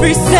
[0.00, 0.39] Reset.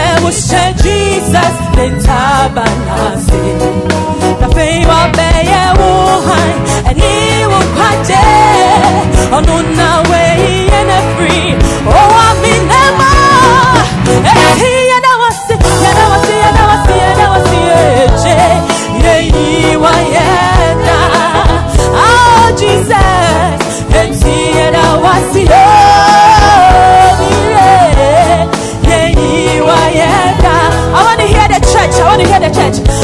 [32.79, 33.00] it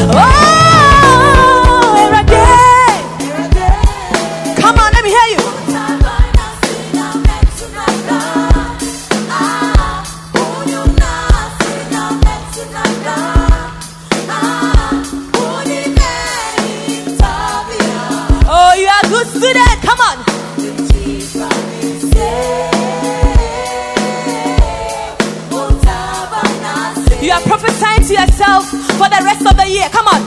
[27.26, 29.88] You are prophesying to yourself for the rest of the year.
[29.90, 30.22] Come on.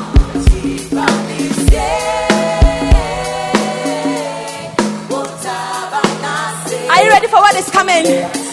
[6.89, 8.03] Are you ready for what is coming?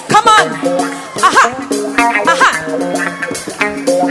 [0.07, 0.47] Come on.
[1.27, 1.45] Aha.
[2.29, 2.53] Aha.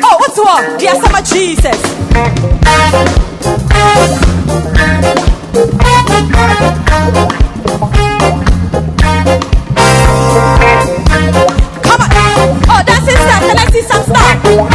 [0.03, 0.77] Oh, what's wrong?
[0.79, 1.95] Dear summer Jesus.
[13.87, 14.74] 上当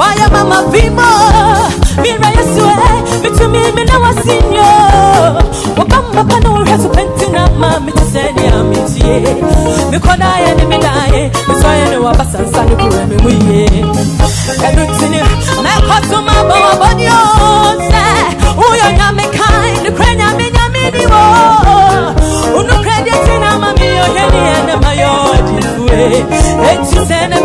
[0.00, 1.10] Why waya mama vimo?
[2.02, 4.70] Mira yesu e mitumi mina wasinyo
[5.78, 9.36] wapa mapa no wesu pentina ma mitiseni amitie
[9.90, 13.64] mikona ye ni minaye misoye ni wabasansa ni kuwe mimuye
[14.68, 15.20] edutini
[15.62, 17.20] na kosuma bawa bonyo
[17.90, 18.04] se
[18.56, 21.22] uyo nyame kai ni kre nyame nyame diwo
[22.58, 25.12] unu kredi tina mami yo heni ene mayo
[25.56, 26.24] difue
[26.72, 27.39] etu sene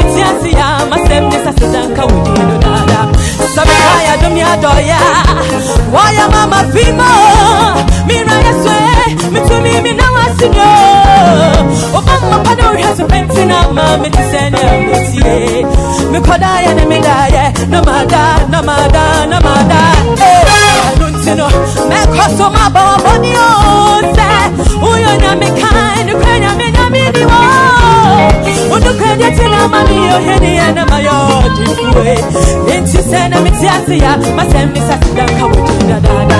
[1.56, 3.00] to zanka wudino dada
[3.56, 5.00] sabikaya dunia doya
[5.94, 7.12] waya mama vimo
[8.08, 8.74] mira yesu
[9.34, 10.70] mitumi mimi na wasi no
[11.98, 15.66] Obama mapa na ohwɛ so pɛmfi na ma mete sɛ ne amotie
[16.12, 19.82] mekɔdaeɛ ne medaeɛ na mada na mada na mada
[20.90, 21.48] ɛno eh, nti no.
[21.90, 24.28] Mɛkɔ so maba wabɔne o sɛ
[24.82, 27.40] woyɛ nyame kae nokorɛ nyame nyame ni wɔ
[28.70, 31.14] wodokora deɛ te na ma meyɛ ohɛneɛ na mayɛ
[31.46, 32.16] ɔdefue
[32.74, 36.40] enti sɛ na mete ase ya masɛm mesase danka wodi dadaada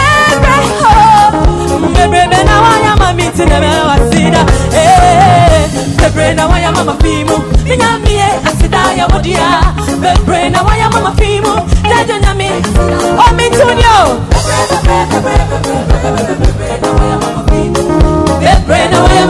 [3.33, 3.57] nti ne
[4.11, 4.41] sida
[4.73, 5.67] ee
[5.99, 7.35] bebree na wɔyɛ mama fii mu
[7.67, 9.49] minya mie asida yɛ wo dea
[10.01, 10.59] bebree na
[10.93, 11.53] mama fii mu
[11.89, 12.47] dadwo nyame
[13.25, 14.01] ɔmi tuni o.
[18.41, 19.21] bebree na wɔyɛ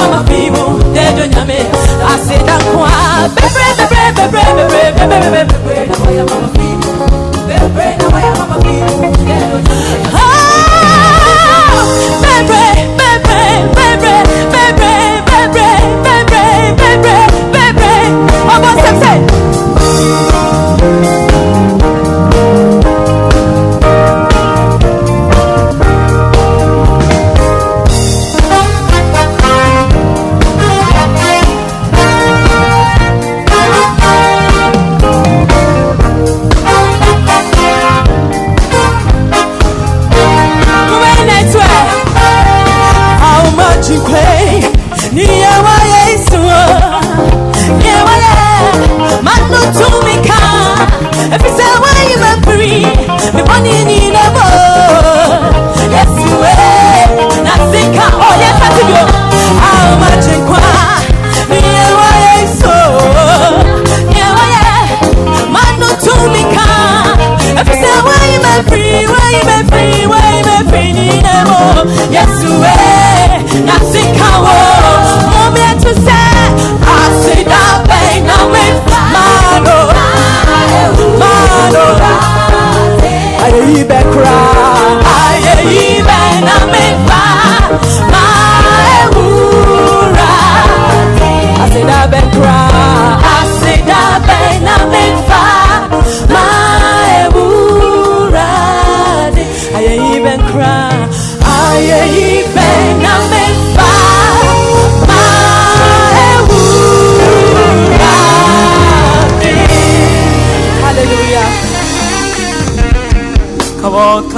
[18.92, 19.31] them say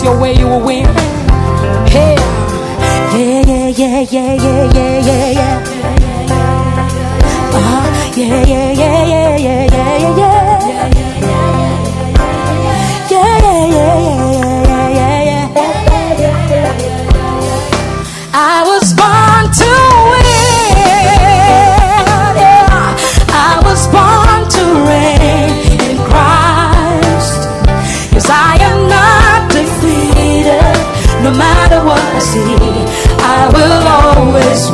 [0.04, 0.84] Your way, you will win.
[1.88, 2.14] Hey.
[3.14, 5.03] Yeah, yeah, yeah, yeah, yeah, yeah, yeah, yeah.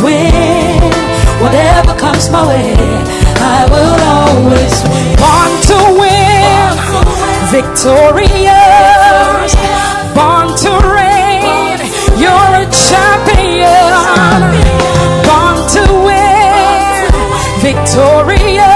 [0.02, 0.80] Win.
[1.42, 2.74] Whatever comes my way,
[3.56, 5.16] I will always win.
[5.24, 6.72] Born to win,
[7.56, 9.50] victorious.
[10.16, 11.78] Born to reign,
[12.22, 13.90] you're a champion.
[15.28, 17.08] Born to win,
[17.64, 18.70] victorious.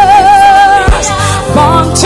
[1.54, 2.03] Born to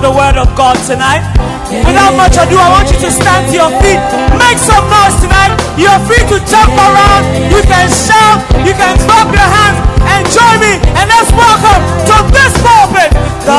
[0.00, 1.20] the word of God tonight.
[1.68, 4.00] Without much ado, I want you to stand to your feet.
[4.40, 5.52] Make some noise tonight.
[5.76, 7.28] You're free to jump around.
[7.52, 8.40] You can shout.
[8.64, 9.78] You can clap your hands.
[10.08, 10.80] And join me.
[10.96, 13.12] And let's welcome to this pulpit
[13.44, 13.56] the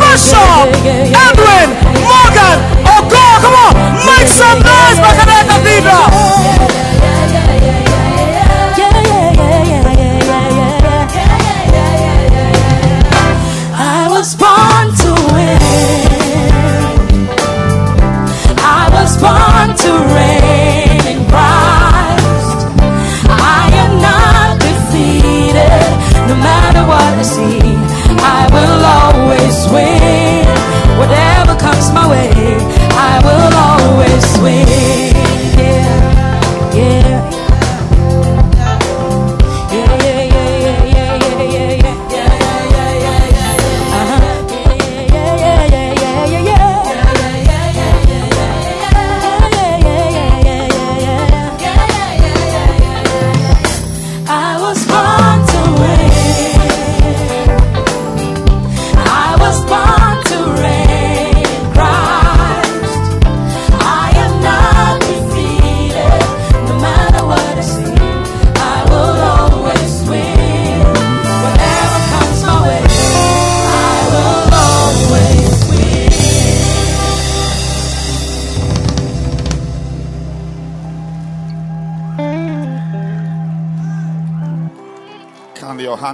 [0.00, 0.72] Bishop
[1.12, 1.68] Edwin
[2.00, 3.26] Morgan Ogo.
[3.44, 3.72] Come on,
[4.08, 6.08] make some noise, Baccarat Cathedral.
[30.98, 32.56] Whatever comes my way,
[32.92, 35.23] I will always win.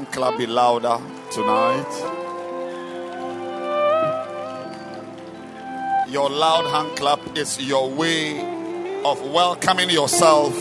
[0.01, 0.99] Hand clap be louder
[1.31, 1.93] tonight?
[6.09, 8.41] Your loud hand clap is your way
[9.05, 10.55] of welcoming yourself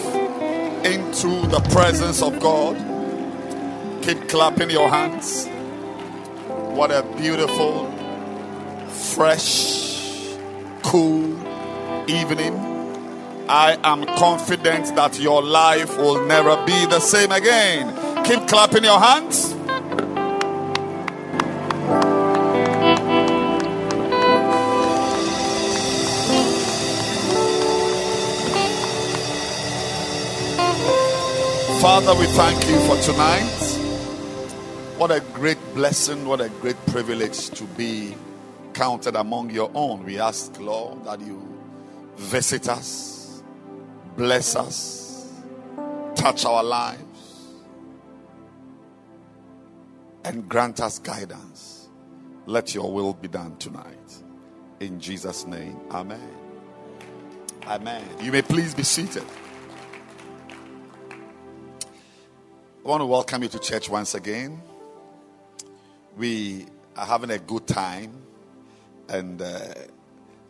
[0.86, 2.76] into the presence of God.
[4.04, 5.48] Keep clapping your hands.
[6.76, 7.90] What a beautiful,
[8.90, 10.36] fresh,
[10.84, 11.32] cool
[12.10, 12.56] evening.
[13.48, 18.09] I am confident that your life will never be the same again.
[18.30, 19.54] Keep clapping your hands.
[31.82, 33.42] Father, we thank you for tonight.
[35.00, 38.16] What a great blessing, what a great privilege to be
[38.76, 40.04] counted among your own.
[40.06, 41.42] We ask, Lord, that you
[42.16, 43.42] visit us,
[44.16, 45.32] bless us,
[46.14, 47.09] touch our lives,
[50.30, 51.90] and grant us guidance.
[52.46, 54.24] Let your will be done tonight.
[54.80, 56.30] In Jesus' name, Amen.
[57.66, 58.04] Amen.
[58.22, 59.26] You may please be seated.
[61.82, 64.62] I want to welcome you to church once again.
[66.16, 68.14] We are having a good time,
[69.08, 69.74] and uh,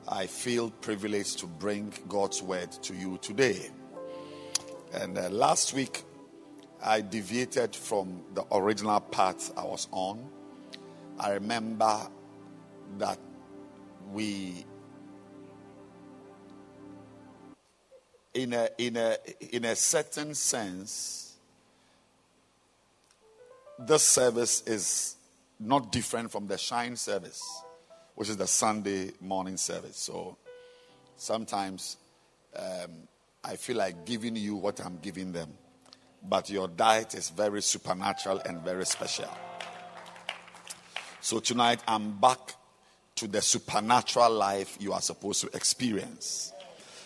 [0.09, 3.69] I feel privileged to bring God's word to you today.
[4.93, 6.03] And uh, last week,
[6.81, 10.29] I deviated from the original path I was on.
[11.19, 12.07] I remember
[12.97, 13.19] that
[14.11, 14.65] we,
[18.33, 19.17] in a, in a,
[19.51, 21.35] in a certain sense,
[23.77, 25.15] this service is
[25.59, 27.41] not different from the shine service,
[28.15, 29.97] which is the Sunday morning service.
[29.97, 30.37] So
[31.17, 31.97] sometimes
[32.55, 33.07] um,
[33.43, 35.49] I feel like giving you what I'm giving them,
[36.27, 39.29] but your diet is very supernatural and very special.
[41.21, 42.55] So tonight I'm back
[43.15, 46.53] to the supernatural life you are supposed to experience.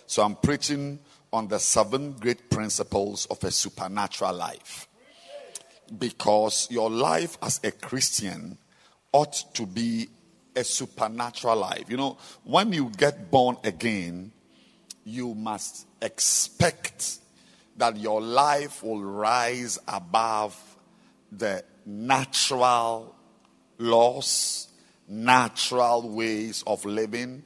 [0.06, 1.00] So I'm preaching
[1.32, 4.88] on the seven great principles of a supernatural life
[5.98, 8.58] because your life as a Christian
[9.12, 10.08] ought to be
[10.56, 11.86] a supernatural life.
[11.90, 14.32] You know, when you get born again,
[15.04, 17.18] you must expect
[17.78, 20.58] that your life will rise above
[21.32, 23.16] the natural
[23.78, 24.68] laws,
[25.08, 27.44] natural ways of living.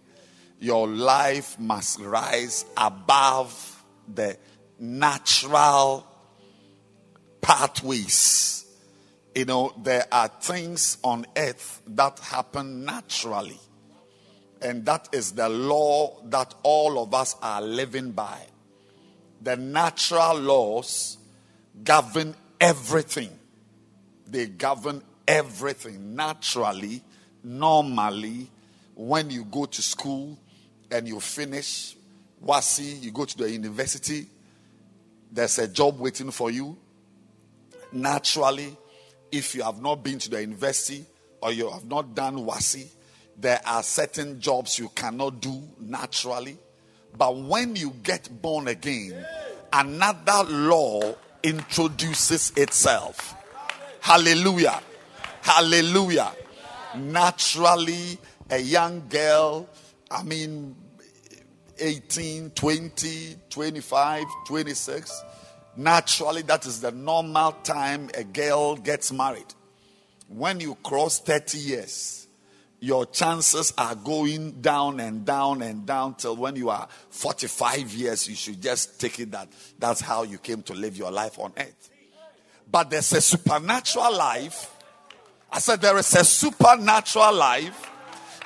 [0.59, 4.37] Your life must rise above the
[4.79, 6.05] natural
[7.41, 8.65] pathways.
[9.33, 13.59] You know, there are things on earth that happen naturally.
[14.61, 18.39] And that is the law that all of us are living by.
[19.41, 21.17] The natural laws
[21.83, 23.29] govern everything.
[24.25, 27.01] They govern everything naturally,
[27.43, 28.49] normally.
[28.95, 30.37] When you go to school
[30.89, 31.95] and you finish
[32.43, 34.27] WASSCE, you go to the university,
[35.31, 36.77] there's a job waiting for you
[37.91, 38.75] naturally,
[39.31, 41.05] if you have not been to the university
[41.41, 42.87] or you have not done WASSCE,
[43.37, 46.57] there are certain jobs you cannot do naturally.
[47.15, 49.25] But when you get born again,
[49.71, 53.35] another law introduces itself.
[53.99, 54.81] Hallelujah.
[55.41, 56.31] Hallelujah.
[56.95, 58.17] Naturally,
[58.49, 59.67] a young girl,
[60.09, 60.75] I mean,
[61.79, 65.23] 18, 20, 25, 26,
[65.77, 69.45] Naturally, that is the normal time a girl gets married.
[70.27, 72.26] When you cross 30 years,
[72.79, 78.27] your chances are going down and down and down till when you are 45 years,
[78.27, 79.47] you should just take it that
[79.79, 81.89] that's how you came to live your life on earth.
[82.69, 84.73] But there's a supernatural life.
[85.51, 87.89] I said there is a supernatural life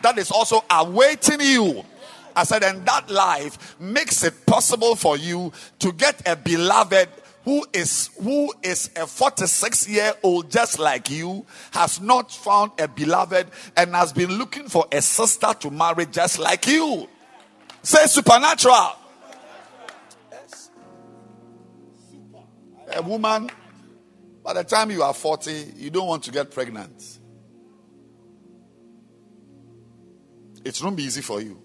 [0.02, 1.84] that is also awaiting you.
[2.36, 7.10] I said, and that life makes it possible for you to get a beloved
[7.44, 12.88] who is who is a 46 year old just like you has not found a
[12.88, 17.08] beloved and has been looking for a sister to marry just like you.
[17.82, 18.96] Say supernatural.
[20.32, 20.70] Yes.
[22.94, 23.50] a woman
[24.44, 27.20] by the time you are 40 you don't want to get pregnant.
[30.64, 31.60] It won't be easy for you.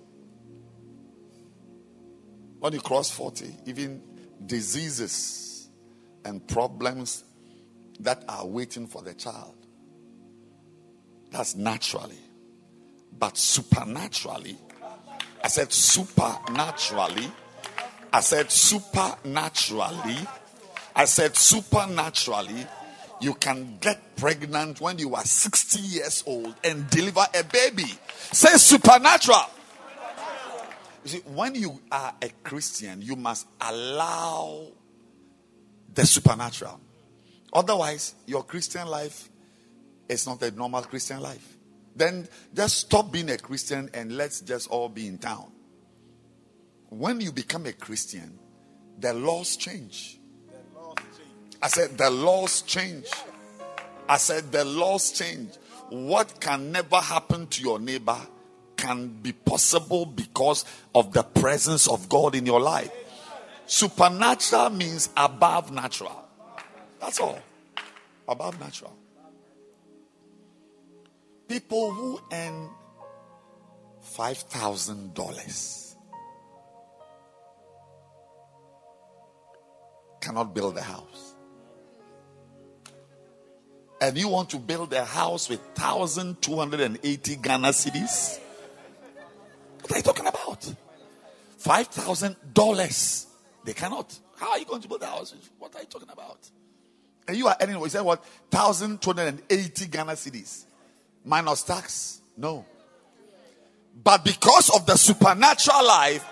[2.60, 4.02] When you cross 40 even
[4.46, 5.45] diseases
[6.26, 7.24] and problems
[8.00, 9.54] that are waiting for the child.
[11.30, 12.18] That's naturally.
[13.18, 14.58] But supernaturally,
[15.42, 17.30] I said supernaturally,
[18.12, 20.18] I said supernaturally,
[20.94, 22.66] I said supernaturally,
[23.20, 27.90] You can get pregnant when you are 60 years old and deliver a baby.
[28.32, 29.50] Say supernatural.
[31.04, 34.68] You see, when you are a Christian, you must allow
[35.96, 36.78] the supernatural.
[37.52, 39.28] Otherwise, your Christian life
[40.08, 41.56] is not a normal Christian life.
[41.96, 45.50] Then just stop being a Christian and let's just all be in town.
[46.90, 48.38] When you become a Christian,
[48.98, 50.18] the laws change.
[51.62, 53.06] I said, the laws change.
[54.08, 55.50] I said, the laws change.
[55.88, 58.18] What can never happen to your neighbor
[58.76, 62.90] can be possible because of the presence of God in your life.
[63.66, 66.24] Supernatural means above natural.
[67.00, 67.40] That's all.
[68.28, 68.96] Above natural.
[71.48, 72.70] People who earn
[74.16, 75.94] $5,000
[80.20, 81.34] cannot build a house.
[84.00, 88.38] And you want to build a house with 1,280 Ghana cedis?
[89.80, 90.72] What are you talking about?
[91.60, 93.25] $5,000.
[93.66, 94.16] They cannot.
[94.38, 95.34] How are you going to build a house?
[95.58, 96.38] What are you talking about?
[97.26, 98.20] And you are earning, we said what?
[98.50, 100.66] 1,280 Ghana cedis.
[101.24, 102.20] Minus tax?
[102.36, 102.64] No.
[104.04, 106.24] But because of the supernatural life,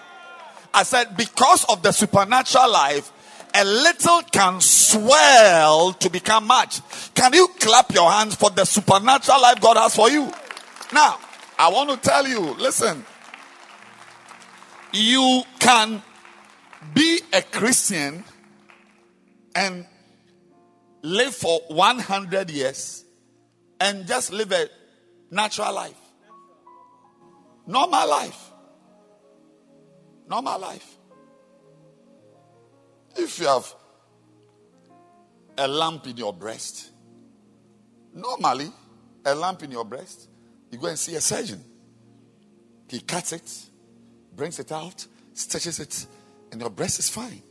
[0.72, 3.10] I said, because of the supernatural life,
[3.52, 6.80] a little can swell to become much.
[7.14, 10.30] Can you clap your hands for the supernatural life God has for you?
[10.92, 11.18] Now,
[11.58, 13.04] I want to tell you, listen,
[14.92, 16.00] you can
[16.92, 18.24] be a Christian
[19.54, 19.86] and
[21.02, 23.04] live for 100 years
[23.80, 24.68] and just live a
[25.30, 25.96] natural life.
[27.66, 28.50] Normal life.
[30.28, 30.96] Normal life.
[33.16, 33.72] If you have
[35.56, 36.90] a lamp in your breast,
[38.12, 38.70] normally,
[39.24, 40.28] a lamp in your breast,
[40.70, 41.64] you go and see a surgeon.
[42.88, 43.50] He cuts it,
[44.34, 46.06] brings it out, stitches it,
[46.54, 47.42] and your breast is fine.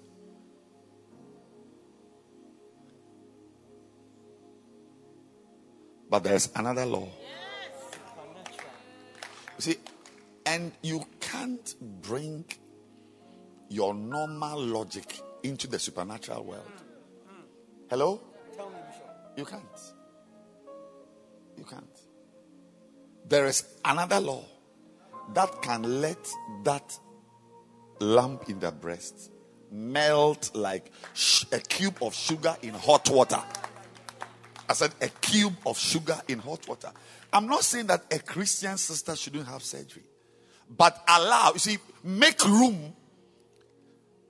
[6.09, 7.09] But there's another law.
[9.57, 9.75] You see,
[10.45, 12.45] and you can't bring
[13.67, 16.71] your normal logic into the supernatural world.
[17.89, 18.21] Hello?
[19.35, 19.79] You can't.
[21.57, 21.99] You can't.
[23.27, 24.45] There is another law
[25.33, 26.25] that can let
[26.63, 26.97] that
[28.03, 29.31] lump in their breast
[29.71, 33.41] melt like sh- a cube of sugar in hot water.
[34.69, 36.91] I said a cube of sugar in hot water.
[37.31, 40.03] I'm not saying that a Christian sister shouldn't have surgery,
[40.69, 42.93] but allow, you see, make room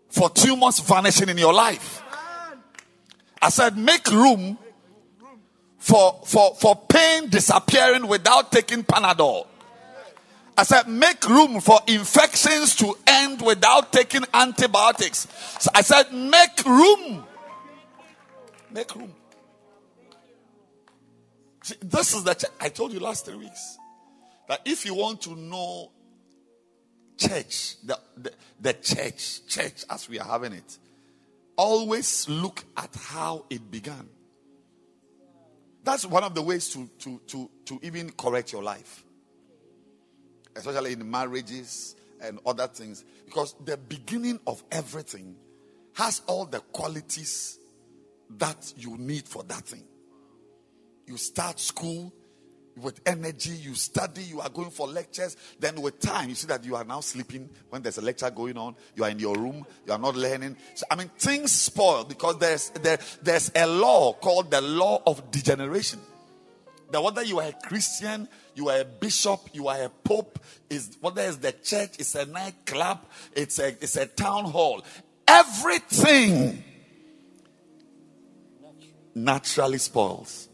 [0.10, 2.02] for tumors vanishing in your life.
[3.42, 4.58] I said, make room
[5.78, 9.48] for, for, for pain disappearing without taking Panadol.
[10.58, 15.28] I said, make room for infections to end without taking antibiotics.
[15.60, 17.26] So I said, make room.
[18.72, 19.14] Make room.
[21.64, 23.78] See, this is the ch- I told you last three weeks
[24.48, 25.92] that if you want to know
[27.18, 30.78] church, the, the, the church, church as we are having it,
[31.56, 34.10] always look at how it began.
[35.84, 39.04] That's one of the ways to, to, to, to even correct your life,
[40.56, 45.36] especially in marriages and other things, because the beginning of everything
[45.94, 47.60] has all the qualities
[48.38, 49.84] that you need for that thing.
[51.06, 52.14] You start school,
[52.78, 55.38] with energy, you study, you are going for lectures.
[55.60, 58.58] Then, with time, you see that you are now sleeping when there's a lecture going
[58.58, 58.76] on.
[58.96, 60.58] You are in your room, you are not learning.
[60.76, 65.32] So, I mean, things spoil because there's there, there's a law called the law of
[65.32, 66.00] degeneration.
[66.92, 70.40] That whether you are a Christian, you are a bishop, you are a pope,
[70.70, 74.84] is whether it's the church, it's a nightclub, it's a it's a town hall,
[75.28, 76.64] everything
[79.16, 80.50] naturally spoils.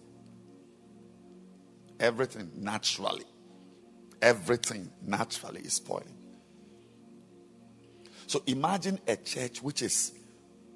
[1.99, 3.25] Everything naturally.
[4.21, 6.15] Everything naturally is spoiling.
[8.27, 10.13] So imagine a church which is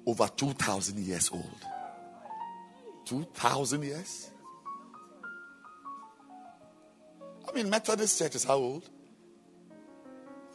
[0.06, 1.44] over 2,000 years old.
[3.04, 4.30] 2,000 years?
[7.54, 8.88] I mean, Methodist Church is how old?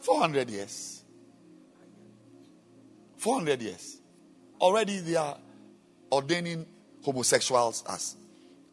[0.00, 1.02] 400 years.
[3.16, 3.96] 400 years.
[4.60, 5.38] Already they are
[6.12, 6.66] ordaining
[7.02, 8.16] homosexuals as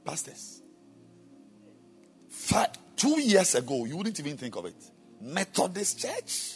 [0.04, 0.62] pastors.
[2.28, 4.76] Five, two years ago, you wouldn't even think of it.
[5.22, 6.56] Methodist Church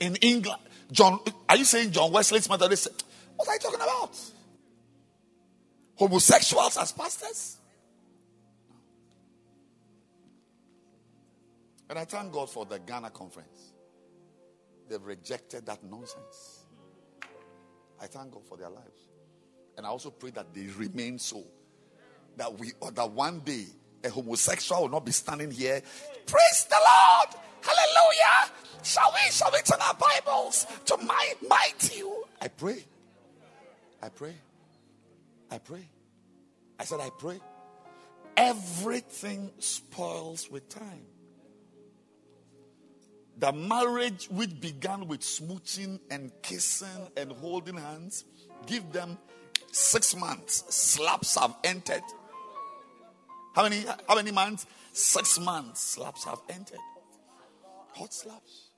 [0.00, 0.62] in England.
[0.90, 3.04] John, are you saying John Wesley's Methodist?
[3.36, 4.18] What are you talking about?
[5.98, 7.57] homosexuals as pastors.
[11.88, 13.72] And I thank God for the Ghana conference.
[14.88, 16.66] They've rejected that nonsense.
[18.00, 19.08] I thank God for their lives.
[19.76, 21.44] And I also pray that they remain so.
[22.36, 23.66] That we or that one day
[24.04, 25.82] a homosexual will not be standing here.
[26.26, 27.34] Praise the Lord!
[27.62, 28.52] Hallelujah!
[28.82, 31.34] Shall we shall we turn our Bibles to my
[31.92, 32.24] you?
[32.40, 32.84] I pray.
[34.02, 34.34] I pray.
[35.50, 35.88] I pray.
[36.78, 37.40] I said I pray.
[38.36, 41.06] Everything spoils with time.
[43.38, 48.24] The marriage which began with smooching and kissing and holding hands,
[48.66, 49.16] give them
[49.70, 50.64] six months.
[50.74, 52.02] Slaps have entered.
[53.54, 53.84] How many?
[54.08, 54.66] How many months?
[54.92, 55.80] Six months.
[55.80, 56.80] Slaps have entered.
[57.94, 58.70] Hot slaps.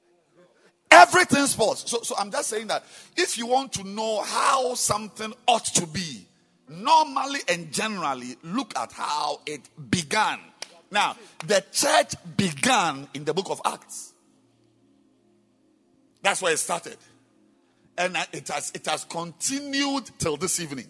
[0.91, 1.89] Everything spoils.
[1.89, 2.85] So, so I'm just saying that
[3.17, 6.27] if you want to know how something ought to be,
[6.69, 10.41] normally and generally, look at how it began.
[10.91, 14.10] Now, the church began in the book of Acts.
[16.23, 16.97] That's where it started.
[17.97, 20.87] And it has, it has continued till this evening.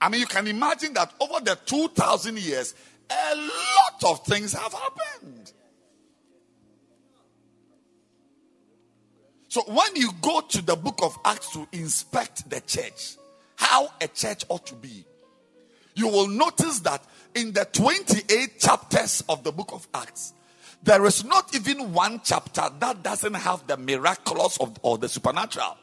[0.00, 2.74] I mean, you can imagine that over the 2,000 years,
[3.10, 5.52] a lot of things have happened.
[9.48, 13.16] So when you go to the book of Acts to inspect the church,
[13.56, 15.04] how a church ought to be,
[15.94, 17.02] you will notice that
[17.34, 20.34] in the 28 chapters of the book of Acts,
[20.82, 25.76] there is not even one chapter that doesn't have the miraculous of, or the supernatural.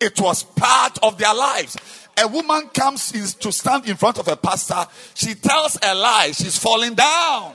[0.00, 1.76] It was part of their lives.
[2.16, 4.86] A woman comes in, to stand in front of a pastor.
[5.14, 6.30] She tells a lie.
[6.32, 7.54] She's falling down.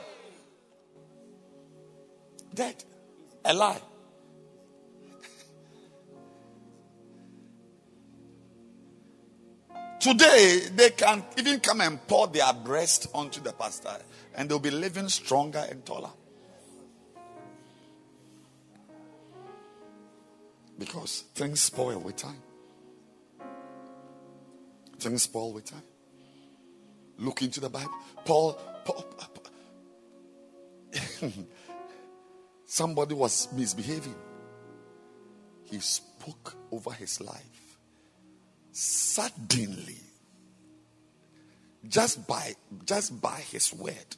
[2.54, 2.84] Dead.
[3.46, 3.82] A lie.
[10.00, 13.98] Today, they can even come and pour their breast onto the pastor,
[14.36, 16.10] and they'll be living stronger and taller.
[20.78, 22.42] Because things spoil with time.
[25.00, 25.84] Things spoil with time.
[27.18, 27.94] Look into the Bible.
[28.26, 28.54] Paul,
[28.84, 29.44] Paul, Paul
[32.66, 34.16] somebody was misbehaving.
[35.64, 37.78] He spoke over his life.
[38.72, 40.00] Suddenly,
[41.88, 42.56] just by
[42.86, 44.16] just by his word,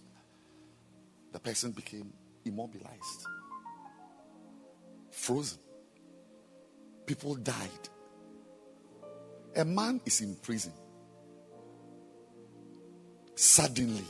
[1.33, 2.13] the person became
[2.45, 3.27] immobilized,
[5.11, 5.59] frozen.
[7.05, 7.89] People died.
[9.55, 10.73] A man is in prison.
[13.35, 14.05] Suddenly,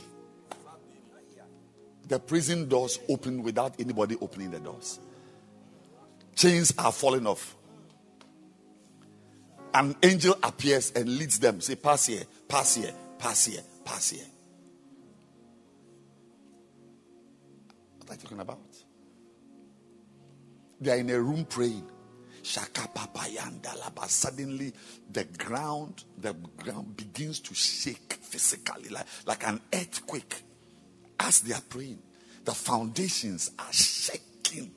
[2.08, 5.00] the prison doors open without anybody opening the doors.
[6.34, 7.56] Chains are falling off.
[9.74, 11.60] An angel appears and leads them.
[11.60, 14.24] Say, pass here, pass here, pass here, pass here.
[17.98, 18.60] What are you talking about?
[20.80, 21.90] They are in a room praying.
[24.08, 24.72] Suddenly,
[25.12, 30.42] the ground, the ground begins to shake physically, like, like an earthquake.
[31.18, 31.98] As they are praying,
[32.44, 34.72] the foundations are shaking.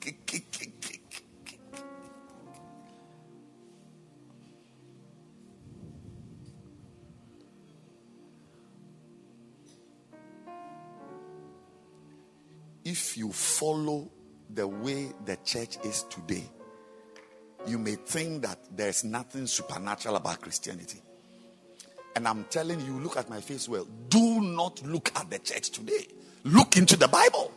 [12.84, 14.10] If you follow
[14.52, 16.50] the way the church is today,
[17.66, 21.00] you may think that there's nothing supernatural about Christianity.
[22.16, 23.86] And I'm telling you, look at my face well.
[24.08, 26.06] Do not look at the church today.
[26.44, 27.52] Look into the Bible.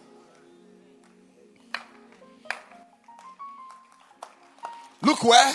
[5.01, 5.53] Look where?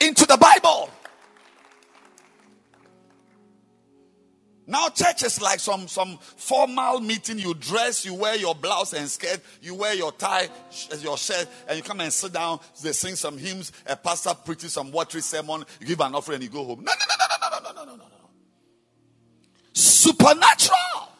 [0.00, 0.90] Into the Bible.
[4.68, 7.38] Now, church is like some, some formal meeting.
[7.38, 10.48] You dress, you wear your blouse and skirt, you wear your tie,
[10.98, 12.58] your shirt, and you come and sit down.
[12.82, 13.70] They sing some hymns.
[13.86, 15.64] A pastor preaches some watery sermon.
[15.80, 16.82] You give an offering and you go home.
[16.82, 18.04] No, no, no, no, no, no, no, no, no, no.
[19.72, 21.12] Supernatural.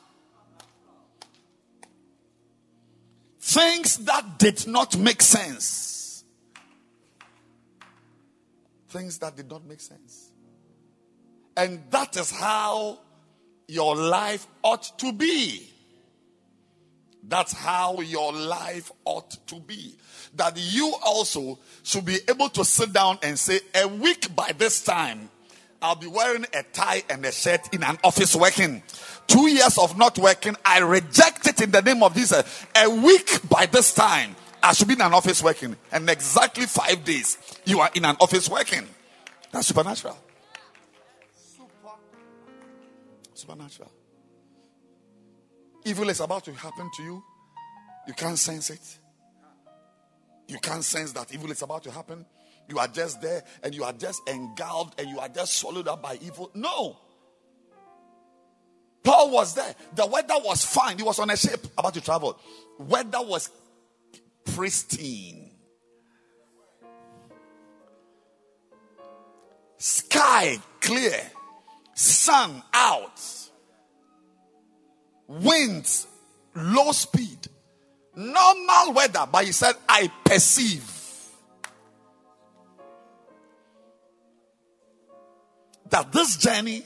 [3.38, 6.24] Things that did not make sense.
[8.88, 10.32] Things that did not make sense.
[11.56, 12.98] And that is how
[13.68, 15.70] your life ought to be.
[17.28, 19.96] That's how your life ought to be.
[20.36, 24.84] That you also should be able to sit down and say, a week by this
[24.84, 25.30] time,
[25.82, 28.82] I'll be wearing a tie and a shirt in an office working.
[29.26, 32.66] Two years of not working, I reject it in the name of Jesus.
[32.76, 35.76] A week by this time, I should be in an office working.
[35.92, 38.86] And exactly five days, you are in an office working.
[39.52, 40.16] That's supernatural.
[43.36, 43.92] Supernatural.
[45.84, 47.22] Evil is about to happen to you.
[48.08, 48.98] You can't sense it.
[50.48, 52.24] You can't sense that evil is about to happen.
[52.68, 56.02] You are just there and you are just engulfed and you are just swallowed up
[56.02, 56.50] by evil.
[56.54, 56.96] No.
[59.04, 59.74] Paul was there.
[59.94, 60.96] The weather was fine.
[60.96, 62.40] He was on a ship about to travel.
[62.78, 63.50] Weather was
[64.46, 65.50] pristine.
[69.76, 71.20] Sky clear.
[71.96, 73.20] Sun out.
[75.26, 76.06] Winds
[76.54, 77.48] low speed.
[78.14, 80.92] Normal weather, but he said, I perceive.
[85.88, 86.84] That this journey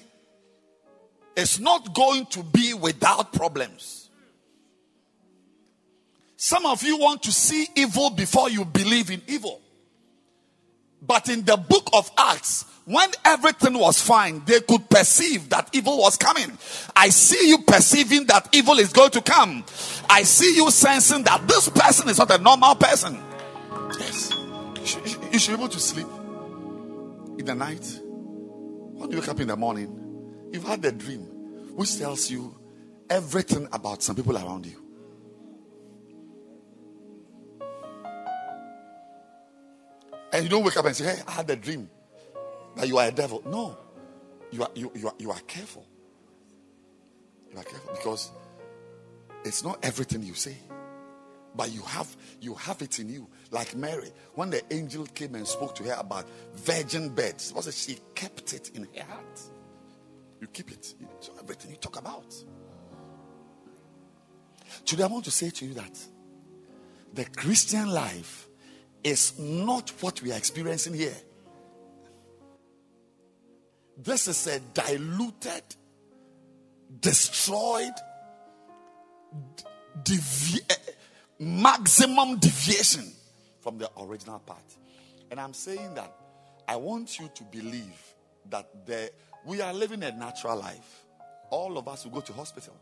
[1.34, 4.10] is not going to be without problems.
[6.36, 9.60] Some of you want to see evil before you believe in evil.
[11.02, 15.98] But in the book of Acts, when everything was fine, they could perceive that evil
[15.98, 16.56] was coming.
[16.96, 19.64] I see you perceiving that evil is going to come.
[20.08, 23.22] I see you sensing that this person is not a normal person.
[23.98, 24.32] Yes.
[25.32, 26.06] You should be able to sleep
[27.38, 28.00] in the night.
[28.02, 31.20] When you wake up in the morning, you've had a dream
[31.76, 32.58] which tells you
[33.08, 34.89] everything about some people around you.
[40.32, 41.88] And you don't wake up and say, Hey, I had a dream
[42.76, 43.42] that you are a devil.
[43.46, 43.76] No.
[44.50, 45.86] You are you, you are you are careful.
[47.52, 48.30] You are careful because
[49.44, 50.56] it's not everything you say.
[51.54, 53.28] But you have you have it in you.
[53.50, 57.74] Like Mary, when the angel came and spoke to her about virgin births, was it
[57.74, 59.40] she kept it in her heart?
[60.40, 60.94] You keep it.
[61.20, 62.34] So everything you talk about.
[64.84, 65.98] Today I want to say to you that
[67.12, 68.48] the Christian life
[69.02, 71.16] is not what we are experiencing here.
[73.96, 75.62] This is a diluted,
[77.00, 77.92] destroyed,
[80.02, 80.74] devi- eh,
[81.38, 83.12] maximum deviation
[83.60, 84.78] from the original path.
[85.30, 86.14] And I'm saying that
[86.66, 88.14] I want you to believe
[88.48, 89.10] that the,
[89.44, 91.04] we are living a natural life.
[91.50, 92.76] All of us will go to hospital.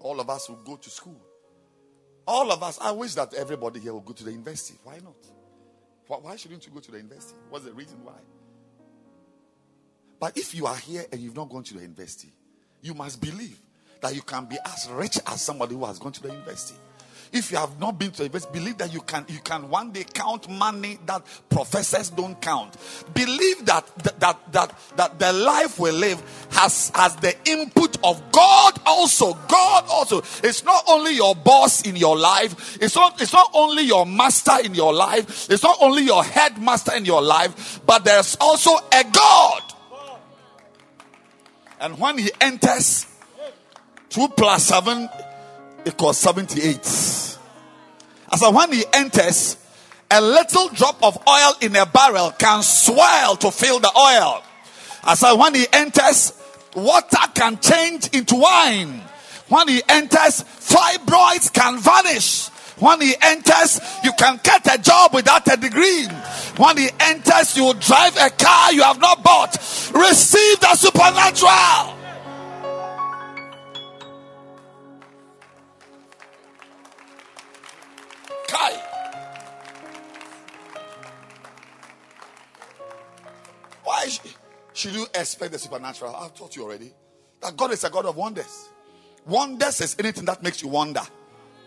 [0.00, 1.20] All of us will go to school.
[2.28, 4.78] All of us, I wish that everybody here will go to the university.
[4.84, 5.14] Why not?
[6.22, 7.38] Why, shouldn't you go to the university?
[7.48, 8.18] What's the reason why?
[10.20, 12.30] But if you are here and you've not gone to the university,
[12.82, 13.58] you must believe
[14.02, 16.78] that you can be as rich as somebody who has gone to the university.
[17.32, 19.92] If you have not been to the university, believe that you can you can one
[19.92, 22.76] day count money that professors don't count.
[23.14, 23.86] Believe that
[24.18, 29.34] that that that, the life we live has has the input of God also.
[29.48, 30.18] God also.
[30.42, 32.78] It's not only your boss in your life.
[32.80, 35.50] It's not it's not only your master in your life.
[35.50, 39.62] It's not only your headmaster in your life, but there's also a God.
[41.80, 43.06] And when he enters,
[44.10, 44.70] 2 plus
[45.88, 46.76] 7 equals 78.
[48.30, 49.56] As so when he enters,
[50.10, 54.42] a little drop of oil in a barrel can swell to fill the oil.
[55.04, 56.32] As so when he enters,
[56.74, 59.02] water can change into wine.
[59.48, 62.48] When he enters, fibroids can vanish.
[62.78, 66.06] When he enters, you can get a job without a degree.
[66.58, 69.56] When he enters, you will drive a car you have not bought.
[69.94, 71.97] Receive the supernatural.
[83.84, 84.06] Why
[84.74, 86.14] should you expect the supernatural?
[86.14, 86.92] I've taught you already
[87.40, 88.68] that God is a God of wonders.
[89.26, 91.02] Wonders is anything that makes you wonder.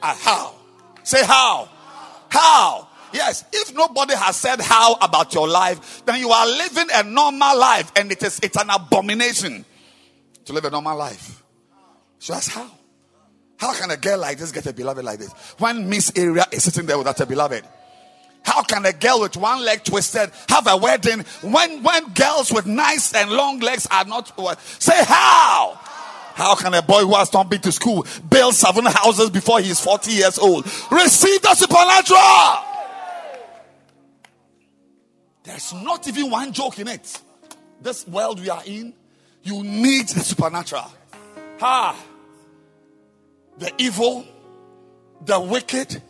[0.02, 0.56] Uh, how?
[1.04, 1.70] Say how?
[2.30, 2.88] How?
[3.14, 7.58] Yes, if nobody has said how about your life, then you are living a normal
[7.58, 9.66] life and it is it's an abomination
[10.46, 11.44] to live a normal life.
[12.20, 12.72] So that's how.
[13.62, 15.32] How can a girl like this get a beloved like this?
[15.60, 17.64] When Miss Area is sitting there without a beloved.
[18.44, 22.66] How can a girl with one leg twisted have a wedding when when girls with
[22.66, 24.36] nice and long legs are not
[24.82, 25.80] say how?
[26.34, 29.70] How can a boy who has not been to school build seven houses before he
[29.70, 30.66] is 40 years old?
[30.90, 32.66] Receive the supernatural.
[35.44, 37.22] There's not even one joke in it.
[37.80, 38.96] This world we are in,
[39.44, 40.92] you need the supernatural.
[41.60, 41.96] Ha!
[43.58, 44.26] The evil,
[45.26, 46.02] the wicked,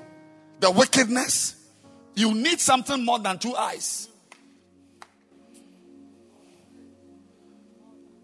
[0.59, 1.55] the wickedness.
[2.15, 4.09] You need something more than two eyes.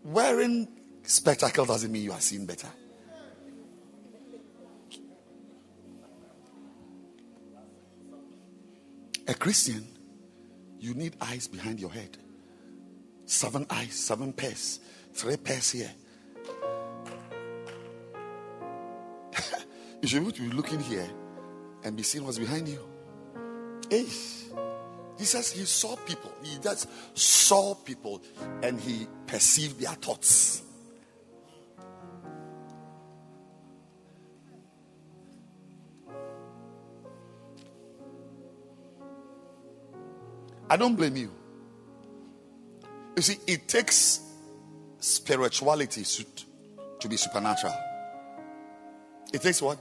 [0.04, 0.68] Wearing
[1.04, 2.68] spectacle doesn't mean you are seeing better.
[9.28, 9.86] A Christian,
[10.80, 12.18] you need eyes behind your head.
[13.26, 14.80] Seven eyes, seven pairs,
[15.14, 15.92] three pairs here.
[20.02, 21.10] You should be able to be looking here
[21.84, 22.80] and be seeing what's behind you.
[23.90, 24.06] Hey.
[25.18, 26.32] Jesus, he saw people.
[26.44, 26.88] He just
[27.18, 28.22] saw people
[28.62, 30.62] and he perceived their thoughts.
[40.70, 41.32] I don't blame you.
[43.16, 44.20] You see, it takes
[45.00, 46.04] spirituality
[47.00, 47.74] to be supernatural.
[49.34, 49.80] It takes what?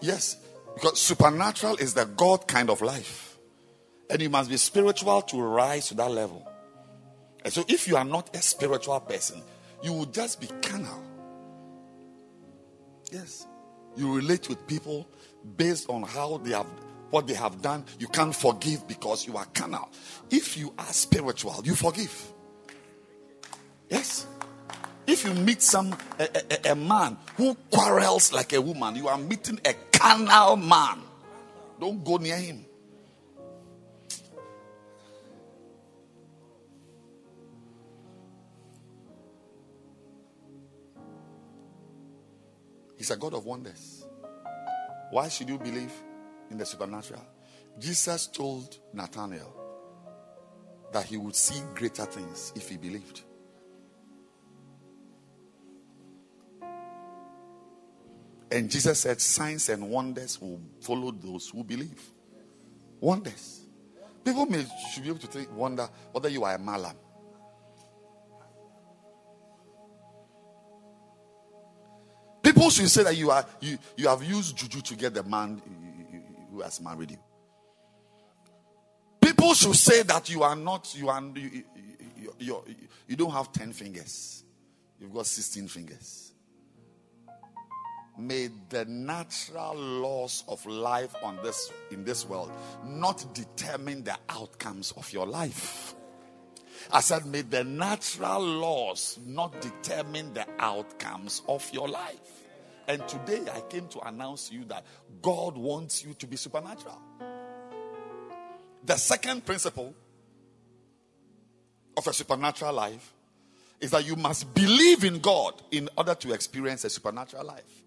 [0.00, 0.36] Yes,
[0.74, 3.36] because supernatural is the God kind of life.
[4.10, 6.48] And you must be spiritual to rise to that level.
[7.44, 9.42] And so, if you are not a spiritual person,
[9.82, 11.02] you will just be carnal.
[13.12, 13.46] Yes.
[13.96, 15.08] You relate with people
[15.56, 16.66] based on how they have
[17.10, 17.84] what they have done.
[17.98, 19.88] You can't forgive because you are carnal.
[20.30, 22.32] If you are spiritual, you forgive.
[23.88, 24.26] Yes.
[25.08, 26.28] If you meet some a,
[26.68, 30.98] a, a man who quarrels like a woman, you are meeting a carnal man.
[31.80, 32.66] Don't go near him.
[42.98, 44.04] He's a God of wonders.
[45.10, 45.92] Why should you believe
[46.50, 47.24] in the supernatural?
[47.78, 49.54] Jesus told Nathanael
[50.92, 53.22] that he would see greater things if he believed.
[58.50, 62.02] And Jesus said, Signs and wonders will follow those who believe.
[63.00, 63.60] Wonders.
[64.24, 66.94] People may should be able to think, wonder whether you are a malam.
[72.42, 75.62] People should say that you are you, you have used juju to get the man
[76.50, 77.18] who has married you.
[79.20, 81.64] People should say that you are not you are you,
[82.16, 82.64] you, you,
[83.06, 84.44] you don't have 10 fingers.
[85.00, 86.27] You've got 16 fingers.
[88.18, 92.50] May the natural laws of life on this in this world
[92.84, 95.94] not determine the outcomes of your life.
[96.92, 102.44] I said, may the natural laws not determine the outcomes of your life.
[102.88, 104.84] And today I came to announce to you that
[105.22, 106.98] God wants you to be supernatural.
[108.84, 109.94] The second principle
[111.96, 113.12] of a supernatural life
[113.80, 117.84] is that you must believe in God in order to experience a supernatural life.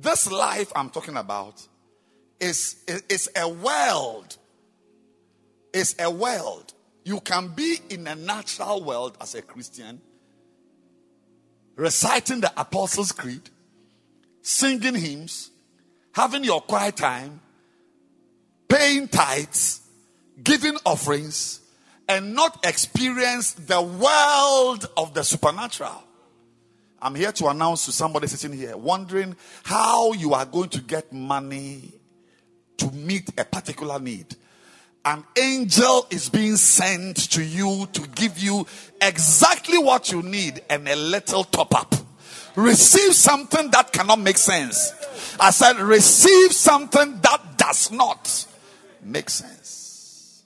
[0.00, 1.66] This life I'm talking about
[2.38, 4.36] is, is, is a world.
[5.72, 6.72] Is a world.
[7.04, 10.00] You can be in a natural world as a Christian
[11.78, 13.48] reciting the Apostles' Creed,
[14.42, 15.50] singing hymns,
[16.12, 17.40] having your quiet time,
[18.68, 19.80] paying tithes,
[20.42, 21.60] giving offerings,
[22.08, 26.02] and not experience the world of the supernatural.
[27.00, 31.12] I'm here to announce to somebody sitting here wondering how you are going to get
[31.12, 31.92] money
[32.78, 34.36] to meet a particular need
[35.08, 38.66] an angel is being sent to you to give you
[39.00, 41.94] exactly what you need and a little top up.
[42.56, 44.92] Receive something that cannot make sense.
[45.40, 48.46] I said, receive something that does not
[49.02, 50.44] make sense.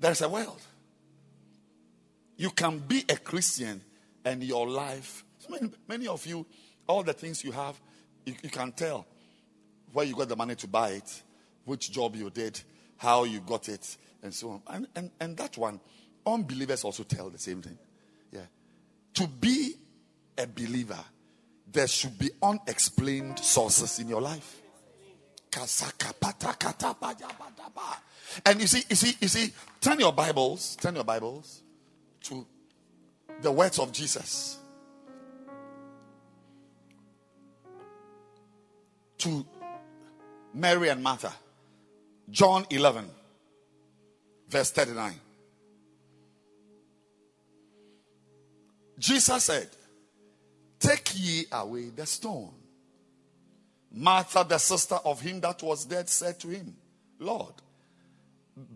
[0.00, 0.65] There's a world.
[2.36, 3.80] You can be a Christian
[4.24, 6.46] and your life, many, many of you,
[6.86, 7.80] all the things you have,
[8.24, 9.06] you, you can tell
[9.92, 11.22] where you got the money to buy it,
[11.64, 12.60] which job you did,
[12.98, 14.62] how you got it, and so on.
[14.66, 15.80] And, and, and that one,
[16.26, 17.78] unbelievers also tell the same thing.
[18.32, 18.46] Yeah.
[19.14, 19.74] To be
[20.36, 20.98] a believer,
[21.72, 24.60] there should be unexplained sources in your life.
[28.44, 31.62] And you see, you see, you see, turn your Bibles, turn your Bibles
[32.28, 32.46] to
[33.40, 34.58] the words of Jesus.
[39.18, 39.44] To
[40.54, 41.32] Mary and Martha.
[42.30, 43.04] John 11,
[44.48, 45.14] verse 39.
[48.98, 49.68] Jesus said,
[50.78, 52.52] Take ye away the stone.
[53.92, 56.76] Martha, the sister of him that was dead, said to him,
[57.18, 57.54] Lord,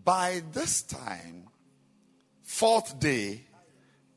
[0.03, 1.50] by this time,
[2.51, 3.41] fourth day,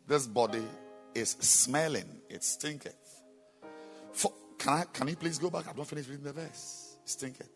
[0.07, 0.67] this body
[1.15, 3.23] is smelling, it stinketh.
[4.13, 5.69] For, can, I, can you please go back?
[5.69, 6.97] I've not finished reading the verse.
[7.07, 7.49] Stinketh.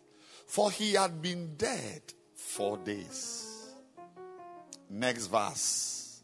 [0.47, 2.01] For he had been dead
[2.37, 3.75] four days.
[4.89, 6.23] Next verse.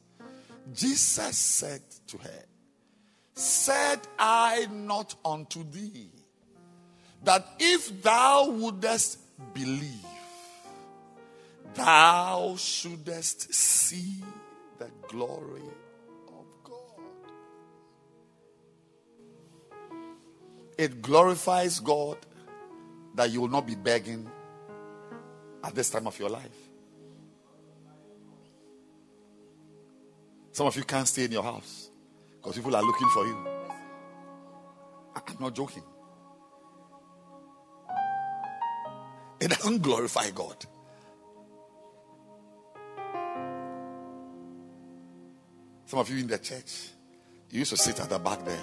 [0.73, 2.45] Jesus said to her,
[3.35, 6.09] Said I not unto thee
[7.25, 9.19] that if thou wouldest
[9.53, 10.07] believe,
[11.75, 14.23] thou shouldest see
[14.85, 15.63] the glory
[16.29, 16.75] of God.
[20.77, 22.19] It glorifies God
[23.15, 24.29] that you will not be begging
[25.63, 26.59] at this time of your life.
[30.53, 31.91] Some of you can't stay in your house
[32.37, 33.37] because people are looking for you.
[35.17, 35.83] I'm not joking.
[39.41, 40.65] It doesn't glorify God.
[45.95, 46.89] Some of you in the church,
[47.51, 48.59] you used to sit at the back there.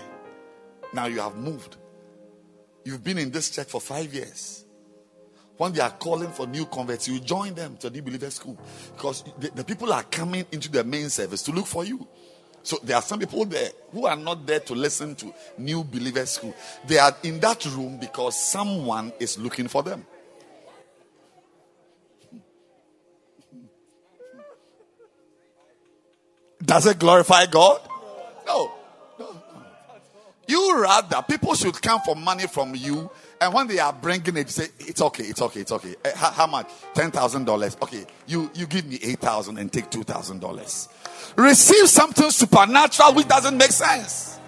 [0.94, 1.78] Now you have moved.
[2.84, 4.66] You've been in this church for five years.
[5.56, 8.60] When they are calling for new converts, you join them to the new believer school
[8.94, 12.06] because the, the people are coming into the main service to look for you.
[12.64, 16.26] So there are some people there who are not there to listen to new believer
[16.26, 16.54] school.
[16.86, 20.06] They are in that room because someone is looking for them.
[26.64, 27.82] Does it glorify God?
[28.45, 28.72] No.
[29.20, 29.41] no.
[30.47, 33.09] You rather people should come for money from you,
[33.39, 35.95] and when they are bringing it, say it's okay, it's okay, it's okay.
[36.03, 36.70] Uh, how, how, much?
[36.93, 37.78] Ten thousand dollars.
[37.82, 40.89] Okay, you you give me eight thousand and take two thousand dollars.
[41.36, 44.39] Receive something supernatural which doesn't make sense.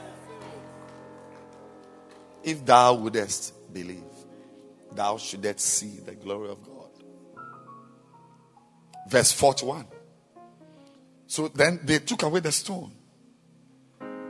[2.44, 4.04] If thou wouldest believe,
[4.92, 6.90] thou shouldst see the glory of God.
[9.10, 9.88] Verse forty-one.
[11.34, 12.92] So then they took away the stone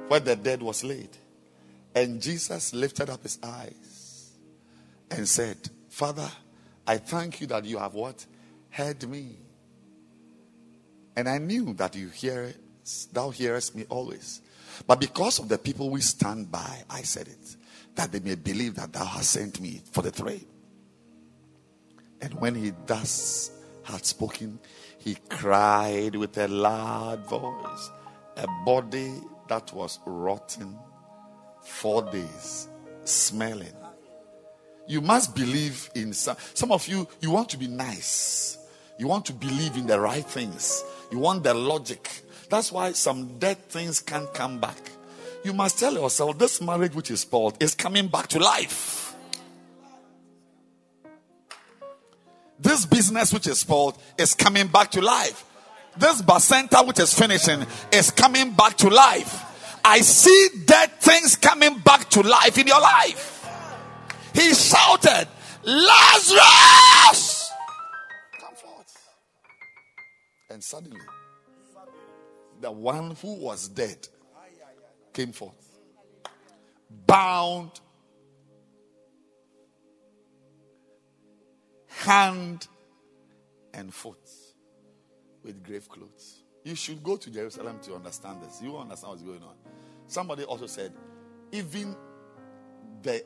[0.07, 1.09] where the dead was laid.
[1.93, 4.31] And Jesus lifted up his eyes
[5.11, 5.57] and said,
[5.89, 6.29] Father,
[6.87, 8.25] I thank you that you have what?
[8.69, 9.35] Heard me.
[11.17, 12.53] And I knew that you hear
[13.11, 14.41] thou hearest me always.
[14.87, 17.57] But because of the people we stand by, I said it,
[17.95, 20.47] that they may believe that thou hast sent me for the trade.
[22.21, 23.51] And when he thus
[23.83, 24.57] had spoken,
[25.03, 27.91] he cried with a loud voice.
[28.37, 29.11] A body
[29.49, 30.77] that was rotten
[31.61, 32.69] four days,
[33.03, 33.73] smelling.
[34.87, 36.37] You must believe in some.
[36.53, 38.57] Some of you, you want to be nice.
[38.97, 40.83] You want to believe in the right things.
[41.11, 42.09] You want the logic.
[42.49, 44.77] That's why some dead things can't come back.
[45.43, 49.02] You must tell yourself this marriage, which is spoiled, is coming back to life.
[52.73, 55.45] This business which is spoiled is coming back to life.
[55.95, 59.79] This bacenta which is finishing is coming back to life.
[59.85, 63.47] I see dead things coming back to life in your life.
[64.33, 65.27] He shouted,
[65.63, 67.51] Lazarus!
[68.39, 69.07] Come forth.
[70.49, 70.99] And suddenly,
[72.59, 74.07] the one who was dead
[75.13, 75.77] came forth,
[77.05, 77.69] bound
[82.01, 82.67] hand
[83.73, 84.29] and foot
[85.43, 86.43] with grave clothes.
[86.63, 88.61] You should go to Jerusalem to understand this.
[88.61, 89.55] You understand what's going on.
[90.07, 90.93] Somebody also said,
[91.51, 91.95] even
[93.01, 93.23] the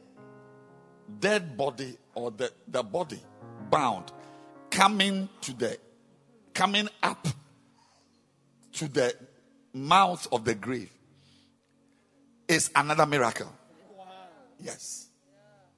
[1.19, 3.19] dead body or the, the body
[3.69, 4.11] bound
[4.69, 5.77] coming to the
[6.53, 7.27] coming up
[8.73, 9.15] to the
[9.73, 10.91] mouth of the grave
[12.47, 13.51] is another miracle.
[14.59, 15.06] Yes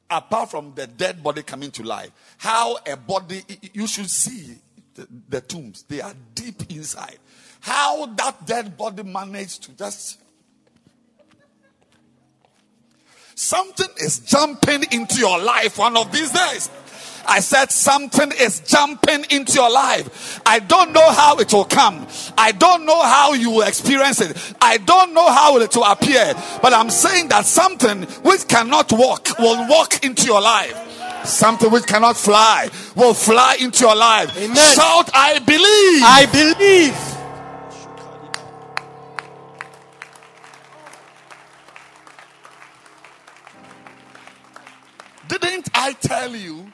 [0.10, 3.43] apart from the dead body coming to life, how a body,
[3.74, 4.55] you should see
[4.95, 7.18] the, the, tombs, they are deep inside.
[7.62, 10.20] How that dead body managed to just.
[13.36, 16.70] Something is jumping into your life one of these days.
[17.28, 20.41] I said something is jumping into your life.
[20.45, 22.07] I don't know how it will come.
[22.38, 24.55] I don't know how you will experience it.
[24.61, 26.34] I don't know how it will appear.
[26.61, 30.76] But I'm saying that something which cannot walk will walk into your life.
[31.26, 34.36] Something which cannot fly will fly into your life.
[34.38, 34.55] Amen.
[34.55, 36.03] Shout, I believe.
[36.03, 37.09] I believe.
[45.28, 46.72] Didn't I tell you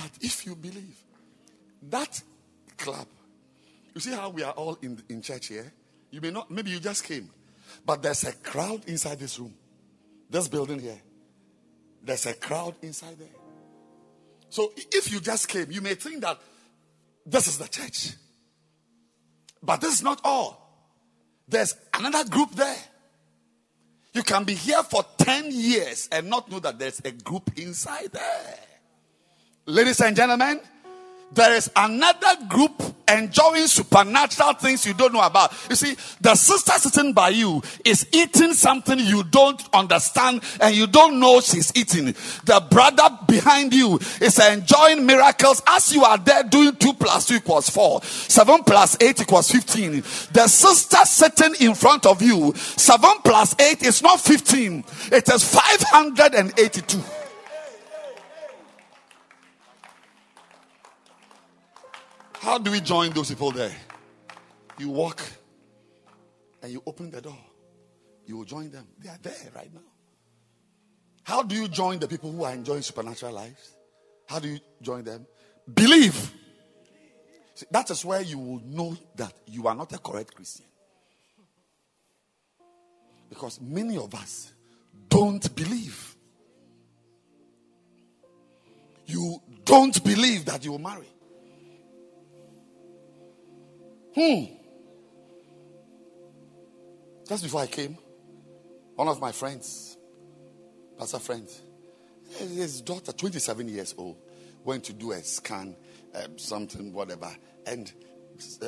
[0.00, 0.96] that if you believe,
[1.90, 2.22] that
[2.76, 3.06] club,
[3.94, 5.72] you see how we are all in, in church here?
[6.10, 7.28] You may not, maybe you just came,
[7.84, 9.54] but there's a crowd inside this room,
[10.28, 11.00] this building here.
[12.02, 13.28] There's a crowd inside there.
[14.48, 16.38] So if you just came, you may think that
[17.26, 18.14] this is the church.
[19.62, 20.56] But this is not all.
[21.46, 22.78] There's another group there.
[24.12, 28.10] You can be here for 10 years and not know that there's a group inside
[28.12, 28.58] there.
[29.70, 30.58] Ladies and gentlemen,
[31.32, 32.72] there is another group
[33.06, 35.52] enjoying supernatural things you don't know about.
[35.70, 40.88] You see, the sister sitting by you is eating something you don't understand and you
[40.88, 42.06] don't know she's eating.
[42.46, 47.36] The brother behind you is enjoying miracles as you are there doing 2 plus 2
[47.36, 48.02] equals 4.
[48.02, 49.92] 7 plus 8 equals 15.
[50.32, 54.84] The sister sitting in front of you, 7 plus 8 is not 15.
[55.12, 57.19] It is 582.
[62.40, 63.76] How do we join those people there?
[64.78, 65.20] You walk
[66.62, 67.36] and you open the door.
[68.24, 68.86] You will join them.
[68.98, 69.82] They are there right now.
[71.22, 73.76] How do you join the people who are enjoying supernatural lives?
[74.26, 75.26] How do you join them?
[75.74, 76.32] Believe.
[77.56, 80.64] See, that is where you will know that you are not a correct Christian.
[83.28, 84.50] Because many of us
[85.10, 86.16] don't believe.
[89.04, 91.06] You don't believe that you will marry.
[94.14, 94.44] Hmm.
[97.28, 97.96] Just before I came,
[98.96, 99.96] one of my friends,
[100.98, 101.48] pastor friend,
[102.38, 104.16] his daughter, 27 years old,
[104.64, 105.76] went to do a scan,
[106.14, 107.30] uh, something, whatever,
[107.66, 107.92] and
[108.62, 108.66] uh,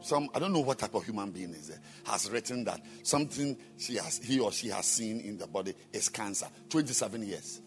[0.00, 3.56] some I don't know what type of human being is there has written that something
[3.76, 6.46] she has he or she has seen in the body is cancer.
[6.70, 7.60] 27 years.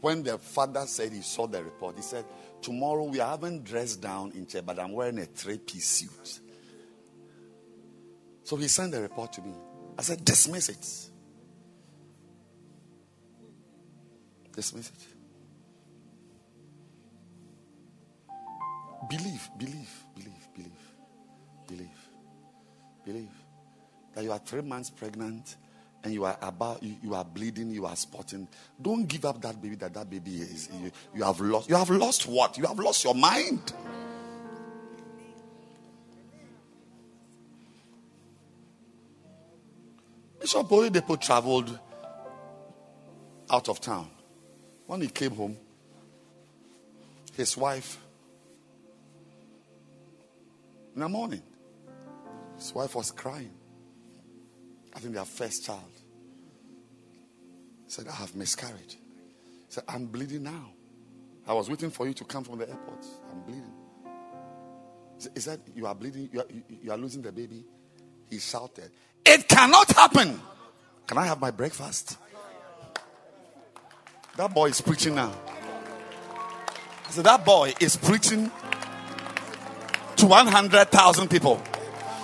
[0.00, 2.24] When the father said he saw the report, he said,
[2.62, 6.40] Tomorrow we haven't dressed down in chair, but I'm wearing a three piece suit.
[8.44, 9.54] So he sent the report to me.
[9.98, 11.10] I said, Dismiss it.
[14.54, 15.06] Dismiss it.
[19.08, 20.70] Believe, believe, believe, believe,
[21.66, 21.88] believe,
[23.04, 23.30] believe
[24.14, 25.56] that you are three months pregnant
[26.02, 28.48] and you are about you, you, are bleeding you are spotting
[28.80, 31.90] don't give up that baby that that baby is you, you have lost you have
[31.90, 32.56] lost what?
[32.58, 33.72] You have lost your mind.
[40.40, 41.78] Bishop oyedepo traveled
[43.50, 44.10] out of town.
[44.86, 45.56] When he came home
[47.36, 47.98] his wife
[50.94, 51.42] in the morning
[52.56, 53.52] his wife was crying
[54.94, 55.92] I think their first child.
[57.86, 58.94] Said, I have miscarried.
[59.68, 60.70] Said, I'm bleeding now.
[61.46, 63.04] I was waiting for you to come from the airport.
[63.30, 63.72] I'm bleeding.
[65.34, 67.64] He said, You are bleeding, you are, you are losing the baby.
[68.28, 68.90] He shouted,
[69.24, 70.40] It cannot happen.
[71.06, 72.16] Can I have my breakfast?
[74.36, 75.32] That boy is preaching now.
[77.06, 78.50] I said, That boy is preaching
[80.16, 81.60] to 100,000 people.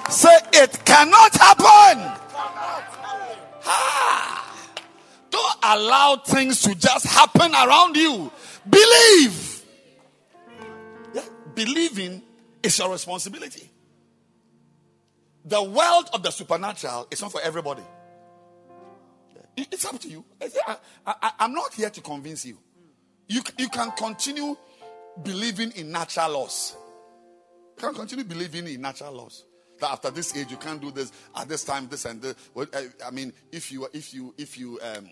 [0.08, 2.25] Say, It cannot happen.
[5.66, 8.30] Allow things to just happen around you.
[8.68, 9.64] Believe.
[11.14, 11.22] Yeah,
[11.54, 12.22] believing
[12.62, 13.70] is your responsibility.
[15.44, 17.82] The world of the supernatural is not for everybody.
[19.56, 20.24] It's up to you.
[21.06, 22.58] I, am not here to convince you.
[23.28, 23.42] you.
[23.56, 24.56] You can continue
[25.22, 26.76] believing in natural laws.
[27.76, 29.44] You can continue believing in natural laws
[29.80, 32.34] that after this age you can't do this at this time this and this
[33.04, 35.10] I, mean if you if you if you um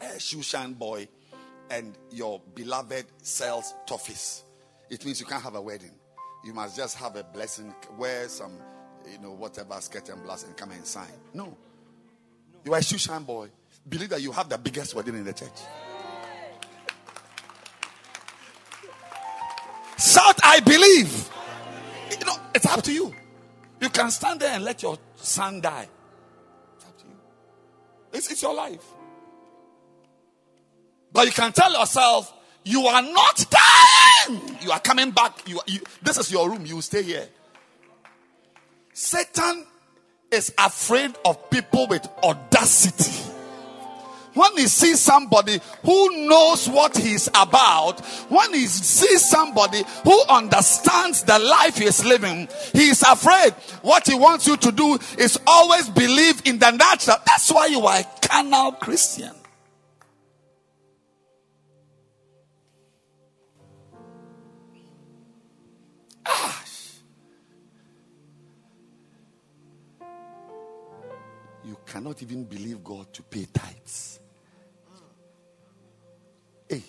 [0.00, 1.08] a shoe shine boy
[1.70, 4.42] and your beloved sells toffees.
[4.90, 5.92] It means you can't have a wedding.
[6.44, 8.52] You must just have a blessing wear some
[9.10, 11.08] you know whatever skirt and blouse and come and sign.
[11.32, 11.56] No.
[12.64, 13.48] You are a shoe shine boy.
[13.88, 15.48] Believe that you have the biggest wedding in the church.
[19.98, 21.30] Shout i believe.
[22.18, 23.14] You know it's up to you.
[23.80, 25.88] You can stand there and let your son die.
[26.76, 27.16] It's up to you.
[28.12, 28.84] It's, it's your life.
[31.12, 32.32] But you can tell yourself,
[32.64, 34.56] you are not dying.
[34.60, 35.48] You are coming back.
[35.48, 36.66] You, you, this is your room.
[36.66, 37.28] You stay here.
[38.92, 39.66] Satan
[40.30, 43.30] is afraid of people with audacity
[44.34, 51.24] when he sees somebody who knows what he's about, when he sees somebody who understands
[51.24, 53.52] the life he is living, he is afraid.
[53.82, 57.16] What he wants you to do is always believe in the natural.
[57.26, 59.32] That's why you are a carnal Christian.
[71.70, 74.18] You cannot even believe God to pay tithes.
[76.68, 76.82] Hey,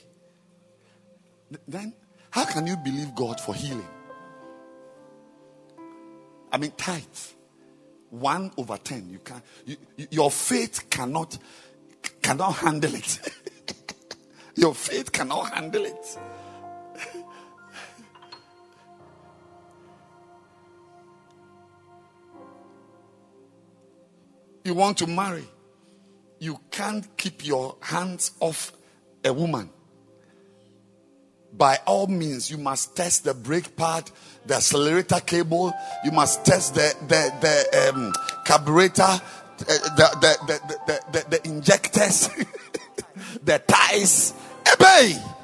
[1.67, 1.93] then
[2.31, 3.87] how can you believe God for healing?
[6.51, 7.35] I mean, tithes.
[8.09, 9.07] one over ten.
[9.07, 9.77] You can you,
[10.09, 11.37] your faith cannot
[12.23, 13.19] cannot handle it.
[14.55, 16.17] your faith cannot handle it.
[24.63, 25.45] You want to marry,
[26.39, 28.71] you can't keep your hands off
[29.23, 29.69] a woman.
[31.53, 34.09] By all means, you must test the brake pad,
[34.45, 38.13] the accelerator cable, you must test the, the, the um,
[38.45, 39.19] carburetor, uh,
[39.59, 42.29] the, the, the, the, the, the injectors,
[43.43, 44.33] the ties.
[44.63, 45.40] Ebay!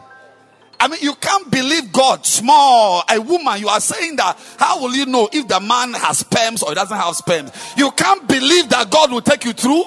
[0.79, 2.25] I mean, you can't believe God.
[2.25, 4.37] Small, a woman, you are saying that.
[4.57, 7.51] How will you know if the man has sperms or doesn't have sperms?
[7.75, 9.85] You can't believe that God will take you through.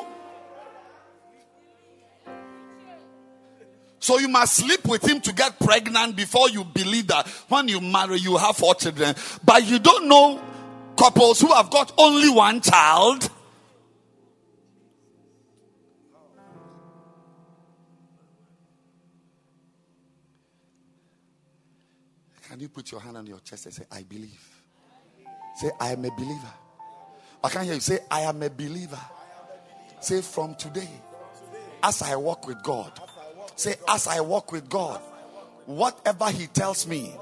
[4.00, 7.80] So you must sleep with him to get pregnant before you believe that when you
[7.80, 9.14] marry, you have four children.
[9.44, 10.42] But you don't know
[10.96, 13.30] couples who have got only one child.
[22.60, 24.62] You put your hand on your chest and say, I believe?
[25.56, 26.52] Say, I am a believer.
[27.42, 27.80] I can't hear you.
[27.80, 29.00] Say, I am a believer.
[30.00, 30.90] Say, from today,
[31.82, 33.00] as I walk with God,
[33.56, 35.00] say, as I walk with God,
[35.64, 37.14] whatever He tells me,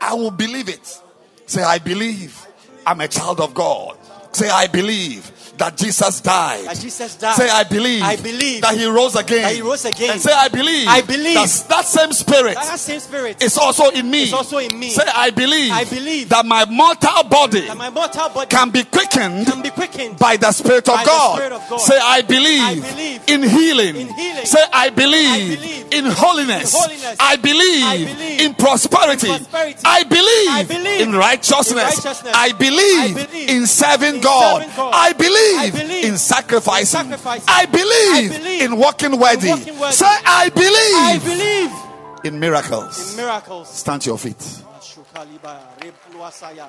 [0.00, 1.00] I will believe it.
[1.46, 2.44] Say, I believe
[2.84, 3.96] I'm a child of God.
[4.34, 6.66] Say, I believe that Jesus died.
[6.66, 7.36] That Jesus died.
[7.36, 8.02] Say, I believe.
[8.02, 9.42] I believe that He rose again.
[9.42, 10.12] that he rose again.
[10.12, 10.88] And say, I believe.
[10.88, 11.34] I believe.
[11.34, 14.24] that that same Spirit That same spirit is also in me.
[14.24, 14.90] is also in me.
[14.90, 15.72] Say, I believe.
[15.72, 19.70] I believe that my mortal body that my mortal body can be quickened can be
[19.70, 21.36] quickened by the Spirit of, by the God.
[21.36, 21.78] Spirit of God.
[21.78, 23.96] Say, I believe, I believe in, healing.
[23.96, 24.46] in healing.
[24.46, 26.74] Say, I believe, I believe in holiness.
[26.74, 27.16] in holiness.
[27.20, 29.28] I, believe I believe in prosperity.
[29.30, 29.80] in prosperity.
[29.84, 31.70] I, believe I believe in righteousness.
[31.70, 32.34] in righteousness.
[32.34, 34.64] I, believe I believe in serving in God.
[34.76, 37.12] I, believe in sacrificing.
[37.46, 39.52] I, believe in walking worthy.
[39.92, 43.10] Say, I believe, I believe in miracles.
[43.10, 43.68] in miracles.
[43.68, 44.38] Stand to your feet.
[44.80, 46.68] Shukaliba, Repluasaya,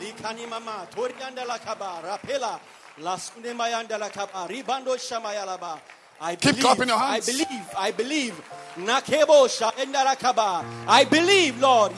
[0.00, 2.58] Likani Mama, Torianda la Kaba, Rapela,
[3.00, 5.80] Laskunde Mayanda la Kaba, Ribando Shamayalaba.
[6.20, 7.28] I Keep believe, clapping your hands.
[7.28, 8.42] I believe, I believe.
[8.76, 10.64] Nakebo Shaenda la Kaba.
[10.86, 11.92] I believe, Lord.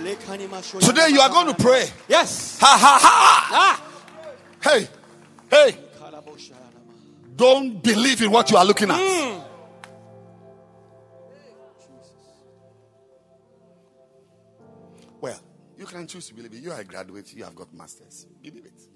[0.03, 1.89] Lekanima Shoya Today you are going to pray.
[2.09, 2.59] Yes.
[2.61, 3.51] Ha ha ha!
[3.53, 3.81] Ah.
[4.63, 4.89] Hey,
[5.51, 5.79] hey,
[7.37, 8.97] don't believe in what you are looking at.
[8.99, 9.41] Hmm.
[15.21, 15.41] Well,
[15.77, 16.63] you can choose to believe it.
[16.63, 18.27] You are a graduate, you have got masters.
[18.41, 18.94] Believe it.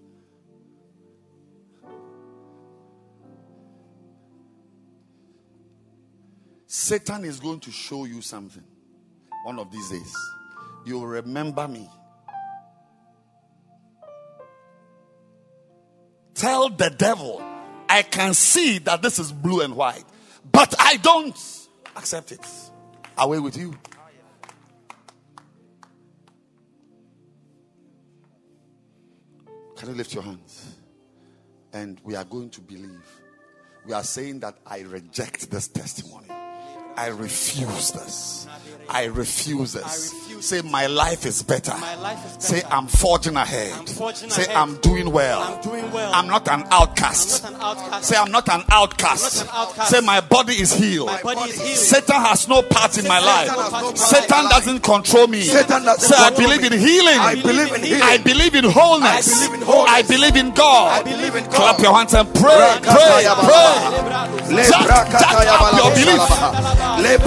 [6.70, 8.62] Satan is going to show you something
[9.44, 10.14] one of these days.
[10.84, 11.88] You'll remember me.
[16.34, 17.42] Tell the devil,
[17.88, 20.04] I can see that this is blue and white,
[20.52, 21.36] but I don't
[21.96, 22.46] accept it.
[23.16, 23.74] Away with you.
[29.74, 30.76] Can you lift your hands?
[31.72, 33.06] And we are going to believe.
[33.86, 36.28] We are saying that I reject this testimony.
[36.98, 38.48] I refuse this.
[38.90, 40.12] I refuse this.
[40.14, 41.70] refuse Say, my life is better.
[41.72, 42.62] Life is Say.
[42.70, 43.72] I'm forging ahead.
[43.78, 44.56] I'm forging Say, ahead.
[44.56, 45.42] I'm doing well.
[45.42, 46.12] I'm doing well.
[46.12, 47.44] I'm not an outcast.
[47.44, 48.04] I'm not an outcast.
[48.04, 49.46] Say, I'm not an outcast.
[49.46, 49.90] Not an outcast.
[49.90, 51.10] Say, my body is healed.
[51.22, 51.76] Body is healed.
[51.76, 53.46] Satan has no part in my life.
[53.48, 54.50] no part in my Satan life.
[54.50, 55.42] doesn't control me.
[55.42, 57.18] Satan Say, I believe in healing.
[57.18, 58.02] I believe in healing.
[58.02, 59.30] I believe in wholeness.
[59.32, 59.68] I believe in.
[59.68, 61.00] I believe in God.
[61.00, 61.52] I believe in God.
[61.54, 62.56] Clap your hands and pray.
[62.56, 62.80] Pray.
[62.80, 64.54] Rakataya Pray.
[64.54, 66.87] Le Jack- brakataya jack up your belief.
[66.88, 67.02] Shalabaha.
[67.02, 67.18] Le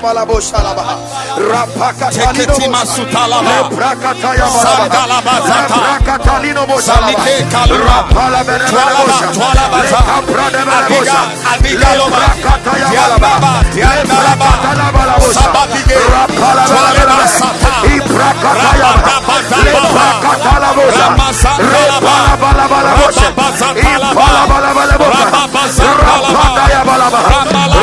[0.00, 0.96] balabo shalabaha.
[1.36, 2.94] Rapakatalino Teketima bosa.
[2.94, 3.42] sutalaba.
[3.42, 5.32] Le brakataya Sandalaba balaba.
[5.40, 5.74] Le zata.
[5.76, 7.50] brakatalino bosa Samike laba.
[7.50, 7.86] kalura.
[7.86, 9.26] Rapala bere bere Twalaba, bosa.
[9.32, 9.96] twalaba Le za.
[10.08, 11.20] kapra de bere Adiga, bosa.
[11.52, 12.16] adiga Le loba.
[12.16, 14.95] brakataya Tiandaba, balaba.
[14.96, 15.16] Le tiandalaba.
[15.16, 15.40] brakatala balabosa.
[15.40, 15.96] Sababige.
[16.12, 17.28] Rapala bere Twaleba bere.
[17.28, 17.72] sata.
[17.96, 19.04] Ibrakataya ba.
[19.06, 19.64] Rabadabadababa.
[19.64, 21.06] Le brakatala bosa.
[21.06, 22.14] Ramasandalaba.
[22.16, 23.26] Repala balabala bosa.
[23.26, 24.10] Rababazatalaba.
[24.10, 25.24] Ipala balabala bosa.
[25.26, 26.28] Rababazatalaba.
[26.32, 27.20] Rapataya balaba.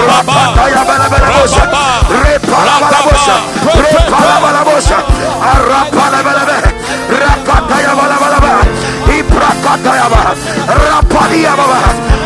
[0.09, 1.61] Rapataya balabala bosa.
[1.63, 1.83] Rababa.
[2.23, 3.35] Repala balabosa.
[3.63, 4.43] Pray, pray, Repala pray.
[4.43, 4.97] balabosa.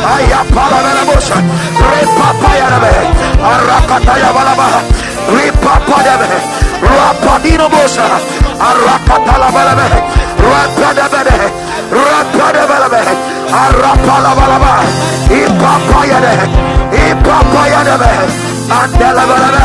[0.08, 1.18] Arapala balaba.
[1.68, 1.68] Rakataya balaba.
[1.68, 1.68] Iprakataya ba.
[1.68, 1.68] Rapalia baba.
[1.68, 1.88] Ayapala balabosa.
[1.91, 2.91] Repapaya ba.
[3.51, 4.68] Arakataya balaba.
[5.36, 6.28] Repapaya ba.
[6.88, 8.08] Rapadino bosa.
[8.70, 9.88] Arakatala balaba.
[10.38, 11.47] Rapada balaba.
[11.91, 13.01] Rapada balaba.
[13.51, 14.72] Arapala balaba.
[15.28, 16.34] Ipapaya ba.
[16.95, 18.12] Ipapaya ba.
[18.68, 19.64] Andala balaba.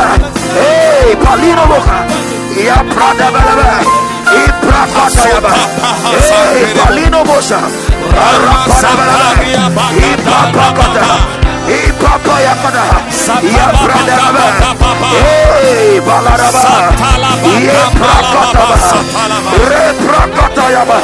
[0.53, 1.97] Hey, Palino boca.
[2.59, 3.69] Ya prada balaba.
[4.43, 5.51] Iprakataya ba.
[6.11, 7.59] Hey, Palino bosa.
[8.17, 9.85] Arapada balaba.
[10.09, 11.11] Ipapakata.
[11.67, 12.83] Ipapaya kada.
[13.41, 15.09] Ya prada balaba.
[15.13, 16.63] Hey, balaraba.
[17.61, 18.77] Ya prakata ba.
[19.69, 20.99] Repra Rapatayaba.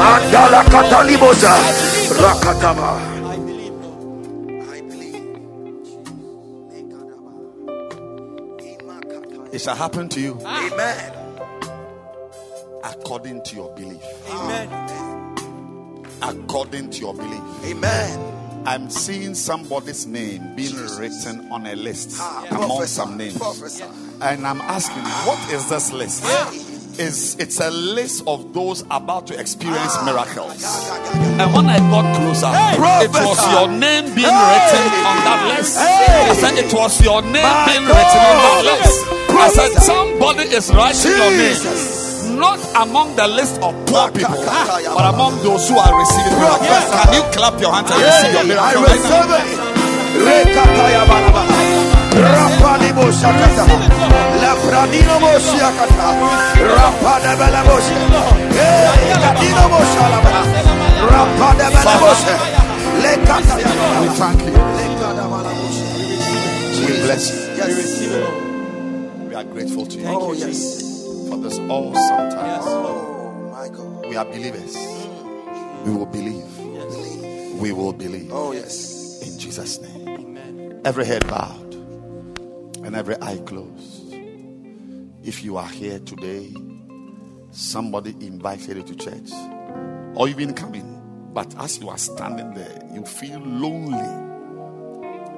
[0.00, 1.52] Andala katalibosa.
[2.22, 2.90] Rakataba.
[3.30, 4.10] I believe, Lord.
[9.52, 11.12] It shall happen to you Amen.
[12.84, 14.02] according to your belief.
[14.30, 15.09] Amen.
[16.22, 17.42] According to your belief.
[17.64, 18.26] Amen.
[18.66, 23.38] I'm seeing somebody's name being written on a list Ah, among prophesy, some names.
[23.38, 23.84] prophesy.
[24.20, 26.24] And I'm asking, what is this list?
[26.98, 30.04] Is it's a list of those about to experience Ah.
[30.04, 30.60] miracles.
[31.40, 35.78] And when I got closer, it was your name being written on that list.
[35.78, 38.64] I said it was your name My being written on that God.
[38.84, 39.06] list.
[39.30, 41.99] I said somebody is writing your name.
[42.40, 44.64] Not among the list of poor people, ah,
[44.96, 46.72] but among those who are receiving miracles.
[46.72, 46.96] Prophesy.
[46.96, 49.46] Can you clap your hands and receive your Hey, I receive it.
[50.24, 51.42] Rekataya balaba.
[52.16, 53.64] Rapani boshakata.
[54.40, 56.08] Lepranino boshiakata.
[56.64, 57.96] Rapane bele boshe.
[58.56, 60.32] Hey, kadino boshalaba.
[61.12, 62.34] Rapane bele boshe.
[63.04, 63.70] Lekataya
[64.00, 64.52] We thank you.
[64.80, 65.84] Lekada bala boshe.
[66.88, 67.64] We bless you.
[67.64, 70.89] We receive it, We are grateful to you Oh, yes.
[71.30, 72.46] For this awesome time.
[72.46, 72.64] Yes.
[72.66, 74.06] Oh, my God.
[74.08, 74.74] We are believers.
[74.74, 75.84] Mm.
[75.84, 76.44] We will believe.
[76.74, 77.54] Yes.
[77.54, 78.32] We will believe.
[78.32, 79.22] Oh, yes.
[79.22, 80.08] In Jesus' name.
[80.08, 80.80] Amen.
[80.84, 81.74] Every head bowed
[82.84, 84.12] and every eye closed.
[85.22, 86.52] If you are here today,
[87.52, 89.30] somebody invited you to church,
[90.14, 94.28] or you've been coming, but as you are standing there, you feel lonely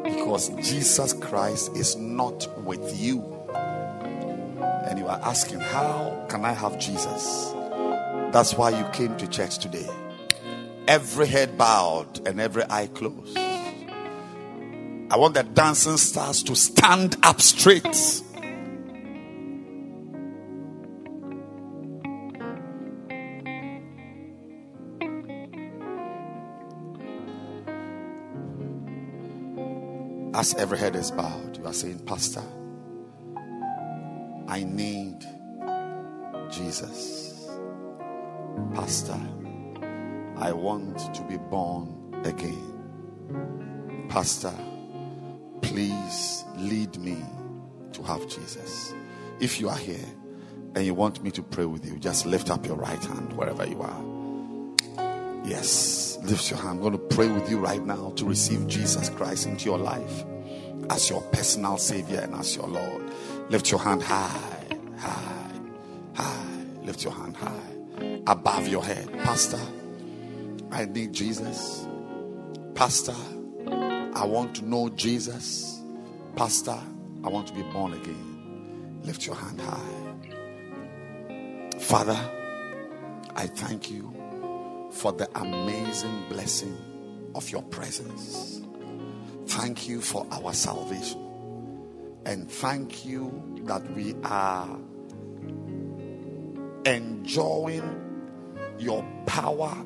[0.05, 3.32] because Jesus Christ is not with you.
[4.85, 7.53] And you are asking, How can I have Jesus?
[8.33, 9.89] That's why you came to church today.
[10.89, 13.37] Every head bowed and every eye closed.
[13.37, 17.85] I want the dancing stars to stand up straight.
[30.35, 32.43] As every head is bowed, you are saying, Pastor,
[34.49, 35.24] I need
[36.51, 37.49] Jesus.
[38.74, 39.18] Pastor,
[40.36, 44.07] I want to be born again.
[44.09, 44.55] Pastor,
[45.62, 47.16] please lead me
[47.93, 48.95] to have Jesus.
[49.40, 50.05] If you are here
[50.74, 53.66] and you want me to pray with you, just lift up your right hand wherever
[53.66, 54.12] you are.
[55.45, 56.76] Yes, lift your hand.
[56.76, 60.24] I'm going to pray with you right now to receive Jesus Christ into your life
[60.90, 63.11] as your personal Savior and as your Lord.
[63.49, 64.66] Lift your hand high,
[64.99, 65.51] high,
[66.14, 66.47] high.
[66.82, 67.72] Lift your hand high
[68.26, 69.12] above your head.
[69.24, 69.61] Pastor,
[70.70, 71.86] I need Jesus.
[72.74, 73.14] Pastor,
[74.14, 75.80] I want to know Jesus.
[76.36, 76.78] Pastor,
[77.24, 79.01] I want to be born again.
[79.05, 80.12] Lift your hand high.
[81.78, 82.18] Father,
[83.36, 84.12] I thank you
[84.93, 86.76] for the amazing blessing
[87.34, 88.62] of your presence.
[89.47, 91.22] Thank you for our salvation.
[92.25, 94.79] And thank you that we are
[96.85, 97.99] enjoying
[98.79, 99.77] your power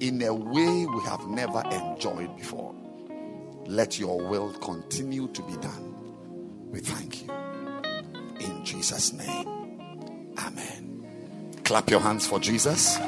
[0.00, 2.74] in a way we have never enjoyed before.
[3.66, 6.70] Let your will continue to be done.
[6.70, 7.32] We thank you.
[8.40, 9.48] In Jesus' name.
[10.38, 11.06] Amen.
[11.64, 12.98] Clap your hands for Jesus.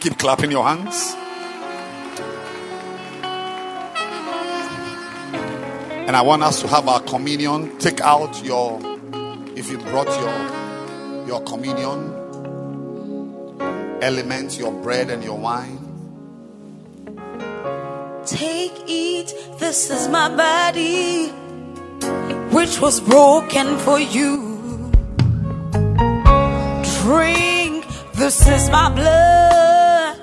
[0.00, 1.16] Keep clapping your hands.
[6.06, 7.76] And I want us to have our communion.
[7.78, 8.78] Take out your,
[9.56, 12.14] if you brought your, your communion
[14.00, 15.80] elements, your bread and your wine.
[18.24, 21.30] Take, eat, this is my body,
[22.54, 24.92] which was broken for you.
[27.02, 27.84] Drink,
[28.14, 30.18] this is my blood,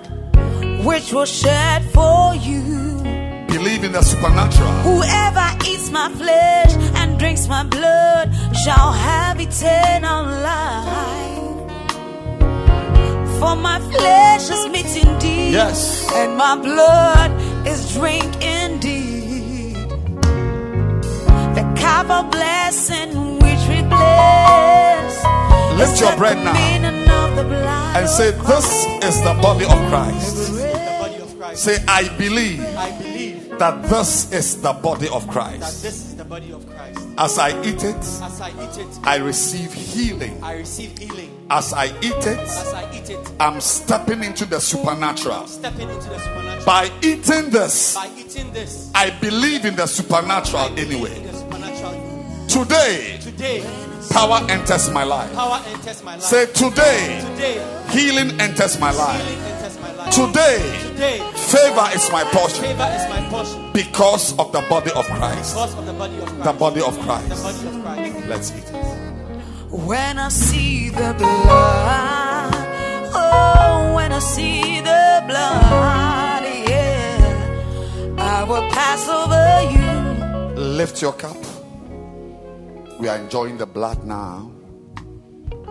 [0.86, 2.93] which was shed for you.
[3.54, 4.72] Believe in the supernatural.
[4.82, 8.34] Whoever eats my flesh and drinks my blood
[8.64, 11.70] shall have eternal life.
[13.40, 16.10] For my flesh is meat indeed, Yes.
[16.16, 17.30] and my blood
[17.68, 19.76] is drink indeed.
[21.58, 25.14] The cup of blessing which we bless.
[25.78, 27.44] Lift your bread now meaning of the
[27.98, 28.68] And say, This
[29.06, 30.54] is the body of Christ.
[30.56, 31.64] The body of Christ.
[31.64, 33.13] Say, I believe I believe
[33.60, 35.60] that this is the body of Christ.
[35.62, 37.00] that this is the body of Christ.
[37.18, 40.44] As I eat it, As I eat it, I receive healing.
[40.44, 41.30] I receive healing.
[41.50, 45.48] As I eat it, As I eat it, I'm stepping into the supernatural.
[45.48, 46.66] stepping into the supernatural.
[46.66, 51.20] By eating this, By eating this, I believe in the supernatural anyway.
[51.26, 52.48] the supernatural.
[52.48, 53.64] Today, Today,
[54.10, 55.34] Power enters my life.
[55.34, 56.24] Power enters my life.
[56.24, 59.22] Say today, Today, healing enters my life.
[60.14, 60.62] Today,
[60.92, 65.56] Today, favor is my portion favor is my portion because of the body of Christ.
[65.56, 66.44] because of the body of Christ.
[66.44, 67.44] The body of The Christ.
[67.44, 68.28] body of Christ.
[68.28, 69.72] Let's eat it.
[69.72, 72.54] When I see the blood,
[73.16, 80.62] oh, when I see the blood, yeah, I will pass over you.
[80.64, 81.38] Lift your cup.
[83.00, 84.52] We are enjoying the blood now.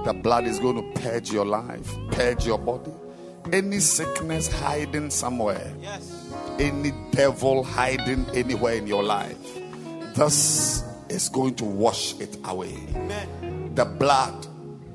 [0.04, 2.90] The blood is going to purge your life, purge your body.
[3.50, 6.12] Any sickness hiding somewhere, Yes.
[6.58, 9.36] any devil hiding anywhere in your life,
[10.14, 12.74] this is going to wash it away.
[12.94, 13.72] Amen.
[13.74, 14.46] The blood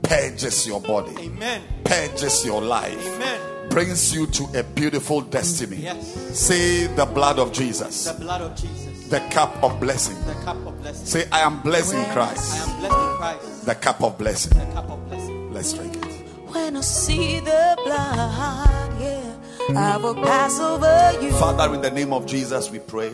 [0.02, 1.62] purges your body, Amen.
[1.84, 3.70] purges your life, Amen.
[3.70, 5.78] brings you to a beautiful destiny.
[5.78, 6.08] Yes.
[6.40, 9.10] Say the blood of Jesus, The blood of Jesus.
[9.10, 10.16] the cup of blessing.
[10.26, 11.06] The cup of blessing.
[11.06, 12.68] Say, I am blessing in I Christ.
[12.68, 13.66] am blessed in Christ.
[13.66, 14.58] The cup of blessing.
[14.58, 15.54] The cup of blessing.
[15.54, 16.17] Let's drink it.
[16.58, 19.38] When I see the blood, yeah,
[19.76, 21.32] I will pass over you.
[21.34, 23.12] Father, in the name of Jesus, we pray.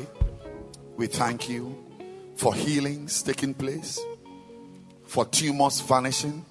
[0.96, 1.76] We thank you
[2.36, 4.00] for healings taking place,
[5.06, 6.46] for tumors vanishing.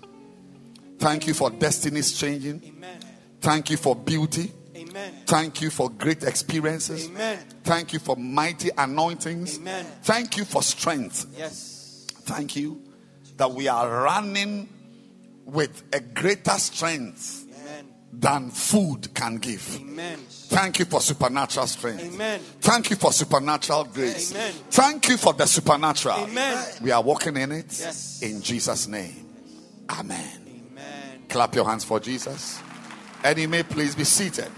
[0.98, 2.62] Thank you for destinies changing.
[2.62, 3.00] Amen.
[3.40, 4.52] Thank you for beauty.
[4.76, 5.14] Amen.
[5.26, 7.08] Thank you for great experiences.
[7.08, 7.38] Amen.
[7.64, 9.58] Thank you for mighty anointings.
[9.58, 9.86] Amen.
[10.02, 11.26] Thank you for strength.
[11.36, 12.06] Yes.
[12.24, 12.82] Thank you
[13.38, 14.68] that we are running
[15.44, 17.86] with a greater strength Amen.
[18.12, 19.76] than food can give.
[19.80, 20.18] Amen.
[20.28, 22.02] Thank you for supernatural strength.
[22.14, 22.40] Amen.
[22.60, 24.32] Thank you for supernatural grace.
[24.32, 24.52] Amen.
[24.70, 26.24] Thank you for the supernatural.
[26.24, 26.64] Amen.
[26.82, 28.20] We are walking in it Yes.
[28.22, 29.26] in Jesus' name.
[29.90, 30.40] Amen.
[30.46, 31.22] Amen.
[31.28, 32.60] Clap your hands for Jesus.
[33.24, 34.50] And you may please be seated.